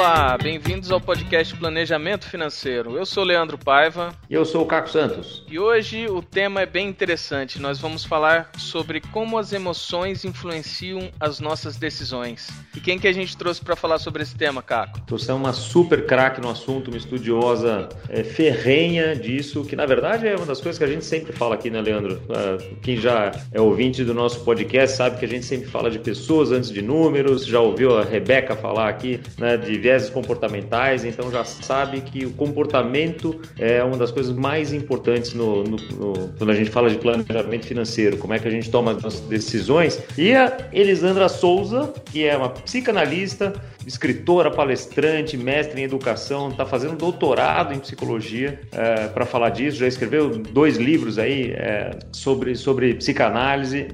Olá, 0.00 0.38
bem-vindos 0.42 0.90
ao 0.90 0.98
podcast 0.98 1.54
Planejamento 1.54 2.26
Financeiro. 2.26 2.96
Eu 2.96 3.04
sou 3.04 3.22
Leandro 3.22 3.58
Paiva. 3.58 4.14
E 4.30 4.34
eu 4.34 4.46
sou 4.46 4.62
o 4.62 4.66
Caco 4.66 4.88
Santos. 4.88 5.44
E 5.46 5.58
hoje 5.58 6.06
o 6.08 6.22
tema 6.22 6.62
é 6.62 6.66
bem 6.66 6.88
interessante. 6.88 7.60
Nós 7.60 7.78
vamos 7.78 8.02
falar 8.02 8.50
sobre 8.56 9.02
como 9.12 9.36
as 9.36 9.52
emoções 9.52 10.24
influenciam 10.24 11.10
as 11.20 11.38
nossas 11.38 11.76
decisões. 11.76 12.48
E 12.74 12.80
quem 12.80 12.98
que 12.98 13.06
a 13.06 13.12
gente 13.12 13.36
trouxe 13.36 13.62
para 13.62 13.76
falar 13.76 13.98
sobre 13.98 14.22
esse 14.22 14.34
tema, 14.34 14.62
Caco? 14.62 15.02
Trouxe 15.02 15.30
uma 15.32 15.52
super 15.52 16.06
craque 16.06 16.40
no 16.40 16.48
assunto, 16.48 16.88
uma 16.88 16.96
estudiosa 16.96 17.86
é, 18.08 18.24
ferrenha 18.24 19.14
disso, 19.14 19.66
que 19.66 19.76
na 19.76 19.84
verdade 19.84 20.26
é 20.26 20.34
uma 20.34 20.46
das 20.46 20.62
coisas 20.62 20.78
que 20.78 20.84
a 20.84 20.88
gente 20.88 21.04
sempre 21.04 21.34
fala 21.34 21.56
aqui, 21.56 21.68
né, 21.68 21.78
Leandro? 21.78 22.22
Uh, 22.24 22.74
quem 22.76 22.96
já 22.96 23.32
é 23.52 23.60
ouvinte 23.60 24.02
do 24.02 24.14
nosso 24.14 24.40
podcast 24.46 24.96
sabe 24.96 25.18
que 25.18 25.26
a 25.26 25.28
gente 25.28 25.44
sempre 25.44 25.68
fala 25.68 25.90
de 25.90 25.98
pessoas 25.98 26.52
antes 26.52 26.70
de 26.70 26.80
números, 26.80 27.44
já 27.44 27.60
ouviu 27.60 27.98
a 27.98 28.02
Rebeca 28.02 28.56
falar 28.56 28.88
aqui 28.88 29.20
né, 29.36 29.58
de 29.58 29.89
vieses 29.90 30.08
comportamentais, 30.08 31.04
então 31.04 31.30
já 31.32 31.44
sabe 31.44 32.00
que 32.00 32.24
o 32.24 32.30
comportamento 32.30 33.40
é 33.58 33.82
uma 33.82 33.96
das 33.96 34.12
coisas 34.12 34.34
mais 34.34 34.72
importantes 34.72 35.34
no, 35.34 35.64
no, 35.64 35.76
no, 35.76 36.28
quando 36.38 36.50
a 36.50 36.54
gente 36.54 36.70
fala 36.70 36.88
de 36.88 36.96
planejamento 36.96 37.66
financeiro, 37.66 38.16
como 38.16 38.32
é 38.32 38.38
que 38.38 38.46
a 38.46 38.50
gente 38.50 38.70
toma 38.70 38.96
as 39.02 39.18
decisões. 39.20 40.00
E 40.16 40.32
a 40.32 40.68
Elisandra 40.72 41.28
Souza, 41.28 41.92
que 42.04 42.24
é 42.24 42.36
uma 42.36 42.50
psicanalista, 42.50 43.52
escritora, 43.84 44.50
palestrante, 44.50 45.36
mestre 45.36 45.80
em 45.80 45.84
educação, 45.84 46.50
está 46.50 46.64
fazendo 46.64 46.96
doutorado 46.96 47.74
em 47.74 47.80
psicologia 47.80 48.60
é, 48.70 49.08
para 49.08 49.26
falar 49.26 49.50
disso, 49.50 49.78
já 49.78 49.88
escreveu 49.88 50.28
dois 50.38 50.76
livros 50.76 51.18
aí 51.18 51.50
é, 51.50 51.98
sobre, 52.12 52.54
sobre 52.54 52.94
psicanálise 52.94 53.88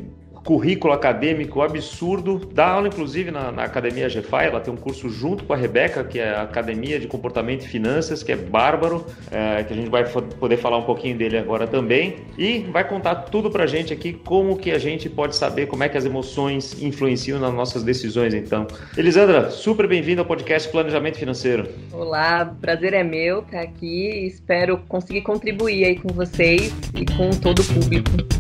currículo 0.47 0.95
acadêmico 0.95 1.61
absurdo, 1.61 2.39
dá 2.55 2.69
aula 2.69 2.87
inclusive 2.87 3.33
na, 3.33 3.51
na 3.51 3.65
Academia 3.65 4.07
GFI, 4.07 4.45
ela 4.45 4.61
tem 4.61 4.73
um 4.73 4.77
curso 4.77 5.11
junto 5.11 5.43
com 5.43 5.53
a 5.53 5.57
Rebeca, 5.57 6.05
que 6.05 6.21
é 6.21 6.31
a 6.31 6.43
Academia 6.43 7.01
de 7.01 7.09
Comportamento 7.09 7.65
e 7.65 7.69
Finanças, 7.69 8.23
que 8.23 8.31
é 8.31 8.37
bárbaro, 8.37 9.05
é, 9.31 9.65
que 9.65 9.73
a 9.73 9.77
gente 9.77 9.91
vai 9.91 10.05
poder 10.09 10.57
falar 10.57 10.79
um 10.79 10.85
pouquinho 10.85 11.19
dele 11.19 11.37
agora 11.37 11.67
também, 11.67 12.19
e 12.39 12.61
vai 12.71 12.89
contar 12.89 13.17
tudo 13.17 13.51
pra 13.51 13.67
gente 13.67 13.93
aqui, 13.93 14.13
como 14.13 14.57
que 14.57 14.71
a 14.71 14.79
gente 14.79 15.11
pode 15.11 15.35
saber 15.35 15.67
como 15.67 15.83
é 15.83 15.89
que 15.89 15.99
as 15.99 16.05
emoções 16.05 16.81
influenciam 16.81 17.41
nas 17.41 17.53
nossas 17.53 17.83
decisões, 17.83 18.33
então. 18.33 18.69
Elisandra, 18.97 19.51
super 19.51 19.89
bem-vinda 19.89 20.23
ao 20.23 20.27
podcast 20.27 20.71
Planejamento 20.71 21.19
Financeiro. 21.19 21.69
Olá, 21.93 22.55
prazer 22.61 22.95
é 22.95 23.03
meu 23.03 23.41
estar 23.41 23.63
aqui, 23.63 24.27
espero 24.29 24.79
conseguir 24.89 25.23
contribuir 25.23 25.85
aí 25.85 25.97
com 25.97 26.15
vocês 26.15 26.73
e 26.95 27.05
com 27.05 27.31
todo 27.31 27.63
o 27.63 27.65
público. 27.65 28.36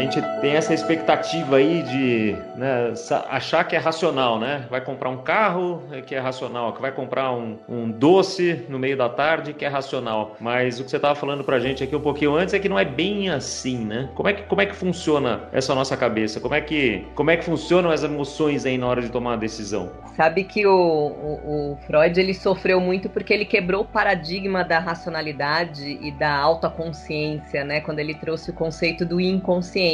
Gente 0.00 0.20
tem 0.40 0.52
essa 0.52 0.72
expectativa 0.72 1.56
aí 1.56 1.82
de 1.82 2.36
né, 2.56 2.92
achar 3.28 3.64
que 3.64 3.76
é 3.76 3.78
racional, 3.78 4.38
né? 4.38 4.66
Vai 4.70 4.80
comprar 4.80 5.10
um 5.10 5.18
carro 5.18 5.82
é 5.92 6.00
que 6.00 6.14
é 6.14 6.18
racional, 6.18 6.72
que 6.72 6.80
vai 6.80 6.92
comprar 6.92 7.32
um, 7.32 7.58
um 7.68 7.90
doce 7.90 8.64
no 8.68 8.78
meio 8.78 8.96
da 8.96 9.08
tarde 9.08 9.52
que 9.52 9.64
é 9.64 9.68
racional. 9.68 10.36
Mas 10.40 10.80
o 10.80 10.84
que 10.84 10.90
você 10.90 10.96
estava 10.96 11.14
falando 11.14 11.44
pra 11.44 11.58
gente 11.58 11.82
aqui 11.82 11.94
um 11.94 12.00
pouquinho 12.00 12.34
antes 12.34 12.54
é 12.54 12.58
que 12.58 12.68
não 12.68 12.78
é 12.78 12.84
bem 12.84 13.30
assim, 13.30 13.78
né? 13.78 14.08
Como 14.14 14.28
é 14.28 14.32
que, 14.32 14.42
como 14.42 14.60
é 14.60 14.66
que 14.66 14.74
funciona 14.74 15.40
essa 15.52 15.74
nossa 15.74 15.96
cabeça? 15.96 16.40
Como 16.40 16.54
é 16.54 16.60
que, 16.60 17.06
como 17.14 17.30
é 17.30 17.36
que 17.36 17.44
funcionam 17.44 17.90
as 17.90 18.02
emoções 18.02 18.64
aí 18.64 18.78
na 18.78 18.86
hora 18.86 19.02
de 19.02 19.08
tomar 19.08 19.30
uma 19.30 19.38
decisão? 19.38 19.90
Sabe 20.16 20.44
que 20.44 20.66
o, 20.66 20.72
o, 20.72 21.72
o 21.72 21.78
Freud 21.86 22.18
ele 22.18 22.34
sofreu 22.34 22.80
muito 22.80 23.08
porque 23.08 23.32
ele 23.32 23.44
quebrou 23.44 23.82
o 23.82 23.84
paradigma 23.84 24.62
da 24.64 24.78
racionalidade 24.78 25.98
e 26.00 26.10
da 26.12 26.34
autoconsciência, 26.34 27.64
né? 27.64 27.80
Quando 27.80 27.98
ele 27.98 28.14
trouxe 28.14 28.50
o 28.50 28.52
conceito 28.52 29.04
do 29.04 29.20
inconsciente 29.20 29.89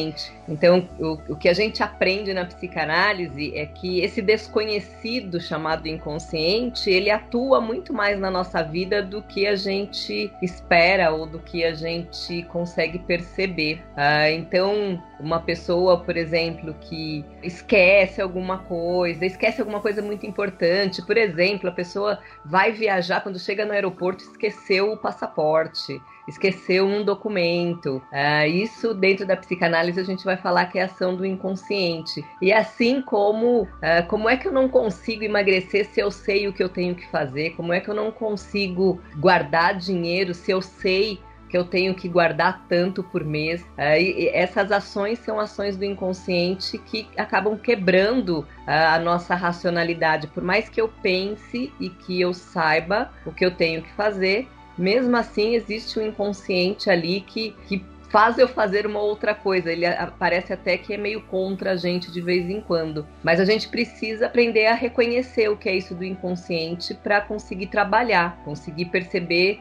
Então, 0.49 0.89
o, 0.99 1.33
o 1.33 1.37
que 1.37 1.49
a 1.49 1.53
gente 1.53 1.83
aprende 1.83 2.33
na 2.33 2.45
psicanálise 2.45 3.57
é 3.57 3.67
que 3.67 4.01
esse 4.01 4.23
desconhecido 4.23 5.41
chamado 5.41 5.89
inconsciente, 5.89 6.91
ele 6.91 7.11
atua 7.11 7.61
muito 7.61 7.93
mais 7.93 8.19
na 8.19 8.31
nossa 8.31 8.63
vida 8.63 9.03
do 9.03 9.23
que 9.23 9.47
a 9.47 9.57
gente 9.57 10.31
espera 10.43 11.11
ou 11.11 11.27
do 11.27 11.39
que 11.39 11.65
a 11.65 11.75
gente 11.75 12.43
consegue 12.45 12.99
perceber. 12.99 13.83
Ah, 13.97 14.31
então, 14.31 15.03
uma 15.19 15.41
pessoa, 15.41 15.99
por 15.99 16.17
exemplo, 16.17 16.75
que 16.81 17.25
esquece 17.43 18.21
alguma 18.21 18.59
coisa, 18.59 19.25
esquece 19.25 19.61
alguma 19.61 19.81
coisa 19.81 20.03
muito 20.03 20.27
importante, 20.27 21.03
por 21.03 21.17
exemplo, 21.17 21.69
a 21.69 21.73
pessoa 21.73 22.19
vai 22.45 22.73
viajar 22.73 23.23
quando 23.23 23.39
chega 23.39 23.65
no 23.65 23.73
aeroporto 23.73 24.23
esqueceu 24.23 24.93
o 24.93 24.97
passaporte 24.97 26.01
esqueceu 26.27 26.87
um 26.87 27.05
documento. 27.05 28.03
Uh, 28.13 28.47
isso 28.47 28.95
dentro 28.95 29.27
da 29.27 29.37
psicanálise 29.37 30.01
a 30.01 30.05
gente 30.05 30.25
vai 30.25 30.37
falar 30.37 30.67
que 30.67 30.79
é 30.79 30.83
ação 30.83 31.15
do 31.15 31.25
inconsciente. 31.25 32.25
E 32.41 32.53
assim 32.53 33.01
como 33.01 33.63
uh, 33.63 34.07
como 34.09 34.29
é 34.29 34.37
que 34.37 34.49
eu 34.49 34.53
não 34.53 34.69
consigo 34.69 35.25
emagrecer 35.25 35.87
se 35.87 36.01
eu 36.01 36.11
sei 36.11 36.49
o 36.49 36.53
que 36.53 36.63
eu 36.63 36.69
tenho 36.69 36.95
que 36.95 37.07
fazer? 37.11 37.51
Como 37.51 37.73
é 37.73 37.81
que 37.81 37.89
eu 37.89 37.95
não 37.95 38.11
consigo 38.11 39.01
guardar 39.17 39.77
dinheiro 39.77 40.35
se 40.35 40.51
eu 40.51 40.61
sei 40.61 41.21
que 41.49 41.57
eu 41.57 41.65
tenho 41.65 41.95
que 41.95 42.09
guardar 42.09 42.67
tanto 42.69 43.03
por 43.03 43.25
mês. 43.25 43.65
E 43.79 44.29
essas 44.33 44.73
ações 44.73 45.19
são 45.21 45.39
ações 45.39 45.77
do 45.77 45.85
inconsciente 45.85 46.77
que 46.79 47.09
acabam 47.17 47.57
quebrando 47.57 48.47
a 48.67 48.99
nossa 48.99 49.35
racionalidade. 49.35 50.27
Por 50.27 50.43
mais 50.43 50.69
que 50.69 50.81
eu 50.81 50.89
pense 50.89 51.73
e 51.79 51.89
que 51.89 52.21
eu 52.21 52.35
saiba 52.35 53.13
o 53.25 53.33
que 53.33 53.45
eu 53.45 53.51
tenho 53.53 53.83
que 53.83 53.93
fazer, 53.93 54.49
mesmo 54.77 55.17
assim 55.17 55.55
existe 55.55 55.99
um 55.99 56.07
inconsciente 56.07 56.91
ali 56.91 57.21
que, 57.21 57.55
que 57.67 57.85
faz 58.11 58.39
eu 58.39 58.49
fazer 58.49 58.87
uma 58.87 59.01
outra 59.01 59.35
coisa. 59.35 59.71
Ele 59.71 59.87
parece 60.19 60.53
até 60.53 60.77
que 60.77 60.95
é 60.95 60.97
meio 60.97 61.23
contra 61.23 61.73
a 61.73 61.77
gente 61.77 62.11
de 62.11 62.21
vez 62.21 62.49
em 62.49 62.61
quando. 62.61 63.07
Mas 63.23 63.41
a 63.41 63.45
gente 63.45 63.69
precisa 63.69 64.27
aprender 64.27 64.67
a 64.67 64.75
reconhecer 64.75 65.49
o 65.49 65.57
que 65.57 65.69
é 65.69 65.77
isso 65.77 65.95
do 65.95 66.05
inconsciente 66.05 66.95
para 66.95 67.21
conseguir 67.21 67.67
trabalhar, 67.67 68.41
conseguir 68.45 68.87
perceber 68.87 69.61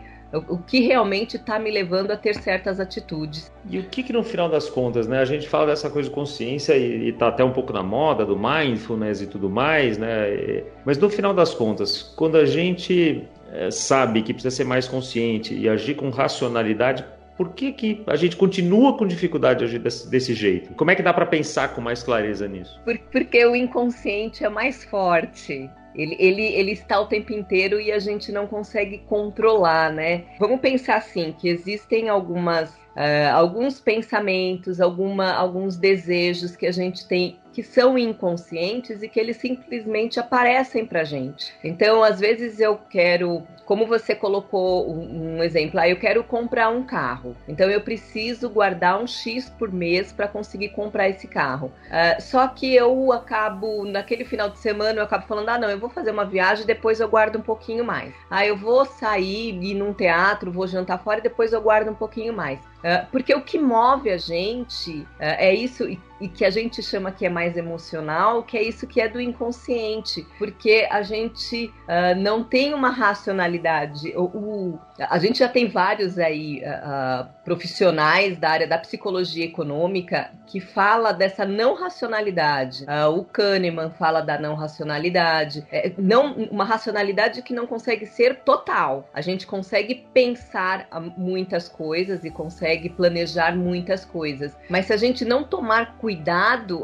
o 0.50 0.58
que 0.58 0.82
realmente 0.82 1.38
está 1.38 1.58
me 1.58 1.72
levando 1.72 2.12
a 2.12 2.18
ter 2.18 2.36
certas 2.36 2.80
atitudes. 2.80 3.52
E 3.70 3.80
o 3.80 3.84
que, 3.84 4.04
que 4.04 4.12
no 4.12 4.24
final 4.24 4.50
das 4.50 4.70
contas, 4.70 5.08
né? 5.08 5.20
A 5.20 5.26
gente 5.26 5.48
fala 5.48 5.68
dessa 5.68 5.90
coisa 5.90 6.10
de 6.10 6.16
consciência 6.16 6.76
e, 6.76 7.10
está 7.10 7.30
até 7.30 7.44
um 7.44 7.52
pouco 7.52 7.72
na 7.72 7.84
moda 7.84 8.26
do 8.26 8.38
mindfulness 8.38 9.22
e 9.22 9.28
tudo 9.28 9.50
mais, 9.50 9.98
né? 9.98 10.64
Mas 10.84 10.98
no 10.98 11.10
final 11.10 11.34
das 11.34 11.54
contas, 11.54 12.02
quando 12.02 12.38
a 12.38 12.46
gente 12.46 13.28
é, 13.52 13.72
sabe 13.72 14.22
que 14.22 14.34
precisa 14.34 14.56
ser 14.56 14.64
mais 14.64 14.88
consciente 14.88 15.54
e 15.54 15.70
agir 15.70 15.96
com 15.96 16.10
racionalidade, 16.10 17.06
por 17.38 17.54
que, 17.54 17.72
que 17.74 18.04
a 18.08 18.16
gente 18.16 18.36
continua 18.36 18.98
com 18.98 19.06
dificuldade 19.06 19.60
de 19.60 19.66
agir 19.66 19.80
desse, 19.80 20.10
desse 20.10 20.34
jeito? 20.34 20.74
Como 20.74 20.90
é 20.90 20.96
que 20.96 21.04
dá 21.04 21.14
para 21.14 21.26
pensar 21.26 21.74
com 21.74 21.82
mais 21.82 22.02
clareza 22.02 22.48
nisso? 22.48 22.80
Por, 22.86 22.98
porque 23.12 23.46
o 23.46 23.56
inconsciente 23.56 24.44
é 24.44 24.50
mais 24.50 24.84
forte. 24.86 25.70
Ele, 25.94 26.16
ele, 26.20 26.44
ele 26.44 26.72
está 26.72 27.00
o 27.00 27.08
tempo 27.08 27.34
inteiro 27.34 27.80
e 27.80 27.92
a 27.92 28.00
gente 28.00 28.32
não 28.32 28.48
consegue 28.48 29.00
controlar, 29.08 29.92
né? 29.92 30.24
Vamos 30.40 30.60
pensar 30.60 30.98
assim, 30.98 31.34
que 31.38 31.48
existem 31.48 32.10
algumas, 32.10 32.70
uh, 32.70 33.34
alguns 33.34 33.80
pensamentos, 33.80 34.82
alguma, 34.82 35.34
alguns 35.34 35.78
desejos 35.78 36.56
que 36.56 36.68
a 36.68 36.72
gente 36.72 37.08
tem 37.08 37.38
que 37.56 37.64
são 37.64 37.98
inconscientes 37.98 39.02
e 39.02 39.08
que 39.08 39.18
eles 39.18 39.38
simplesmente 39.38 40.20
aparecem 40.20 40.86
pra 40.86 41.06
gente. 41.06 41.54
Então, 41.64 42.04
às 42.04 42.20
vezes 42.20 42.60
eu 42.60 42.78
quero, 42.90 43.44
como 43.66 43.88
você 43.88 44.14
colocou 44.14 44.94
um, 44.94 45.42
exemplo, 45.42 45.80
ah, 45.80 45.88
eu 45.88 45.96
quero 45.96 46.22
comprar 46.22 46.68
um 46.68 46.84
carro. 46.84 47.34
Então 47.48 47.70
eu 47.70 47.80
preciso 47.80 48.50
guardar 48.50 49.02
um 49.02 49.08
X 49.08 49.50
por 49.50 49.72
mês 49.72 50.12
para 50.12 50.28
conseguir 50.28 50.70
comprar 50.70 51.08
esse 51.08 51.30
carro. 51.30 51.72
Uh, 51.88 52.22
só 52.22 52.46
que 52.46 52.76
eu 52.76 53.14
acabo, 53.14 53.86
naquele 53.86 54.26
final 54.26 54.50
de 54.50 54.60
semana, 54.60 55.00
eu 55.00 55.06
acabo 55.06 55.26
falando, 55.26 55.48
ah, 55.48 55.58
não, 55.58 55.70
eu 55.70 55.80
vou 55.80 55.90
fazer 55.90 56.12
uma 56.12 56.26
viagem, 56.26 56.66
depois 56.66 57.00
eu 57.00 57.08
guardo 57.08 57.38
um 57.38 57.42
pouquinho 57.42 57.86
mais. 57.86 58.14
Ah, 58.30 58.46
eu 58.46 58.58
vou 58.58 58.84
sair, 58.84 59.58
ir 59.64 59.76
num 59.76 59.94
teatro, 59.94 60.52
vou 60.52 60.68
jantar 60.68 61.02
fora 61.02 61.20
e 61.20 61.24
depois 61.24 61.54
eu 61.54 61.62
guardo 61.62 61.88
um 61.88 61.96
pouquinho 61.96 62.34
mais. 62.34 62.60
Uh, 62.86 63.04
porque 63.12 63.34
o 63.34 63.42
que 63.42 63.58
move 63.58 64.12
a 64.12 64.18
gente 64.18 64.92
uh, 64.92 65.06
é 65.20 65.56
isso, 65.56 65.86
que 66.34 66.46
a 66.46 66.50
gente 66.50 66.82
chama 66.82 67.12
que 67.12 67.26
é 67.26 67.30
mais 67.30 67.58
emocional, 67.58 68.44
que 68.44 68.58
é 68.58 68.64
isso 68.64 68.88
que 68.88 69.02
é 69.02 69.08
do 69.08 69.20
inconsciente, 69.20 70.26
porque 70.38 70.88
a 70.90 71.02
gente 71.02 71.68
uh, 71.68 72.18
não 72.18 72.44
tem 72.44 72.74
uma 72.74 72.90
racionalidade. 72.90 74.14
O, 74.16 74.24
o, 74.24 74.80
a 75.00 75.18
gente 75.20 75.40
já 75.40 75.50
tem 75.50 75.68
vários 75.68 76.18
aí 76.18 76.62
uh, 76.64 77.28
profissionais 77.44 78.38
da 78.38 78.50
área 78.50 78.68
da 78.68 78.78
psicologia 78.78 79.46
econômica 79.46 80.32
que 80.48 80.60
fala 80.60 81.12
dessa 81.12 81.46
não 81.46 81.74
racionalidade. 81.74 82.86
Uh, 82.86 83.20
o 83.20 83.26
Kahneman 83.26 83.92
fala 83.92 84.22
da 84.22 84.40
não 84.40 84.56
racionalidade, 84.56 85.66
é, 85.72 85.92
não 85.98 86.34
uma 86.34 86.64
racionalidade 86.64 87.42
que 87.42 87.54
não 87.54 87.68
consegue 87.68 88.06
ser 88.06 88.38
total. 88.38 89.10
A 89.14 89.22
gente 89.22 89.46
consegue 89.46 90.06
pensar 90.14 90.88
muitas 91.18 91.68
coisas 91.68 92.24
e 92.24 92.32
consegue 92.32 92.90
planejar 92.90 93.56
muitas 93.56 94.06
coisas, 94.06 94.56
mas 94.70 94.86
se 94.86 94.94
a 94.94 94.98
gente 94.98 95.26
não 95.26 95.44
tomar 95.44 95.98
cuidado, 95.98 96.15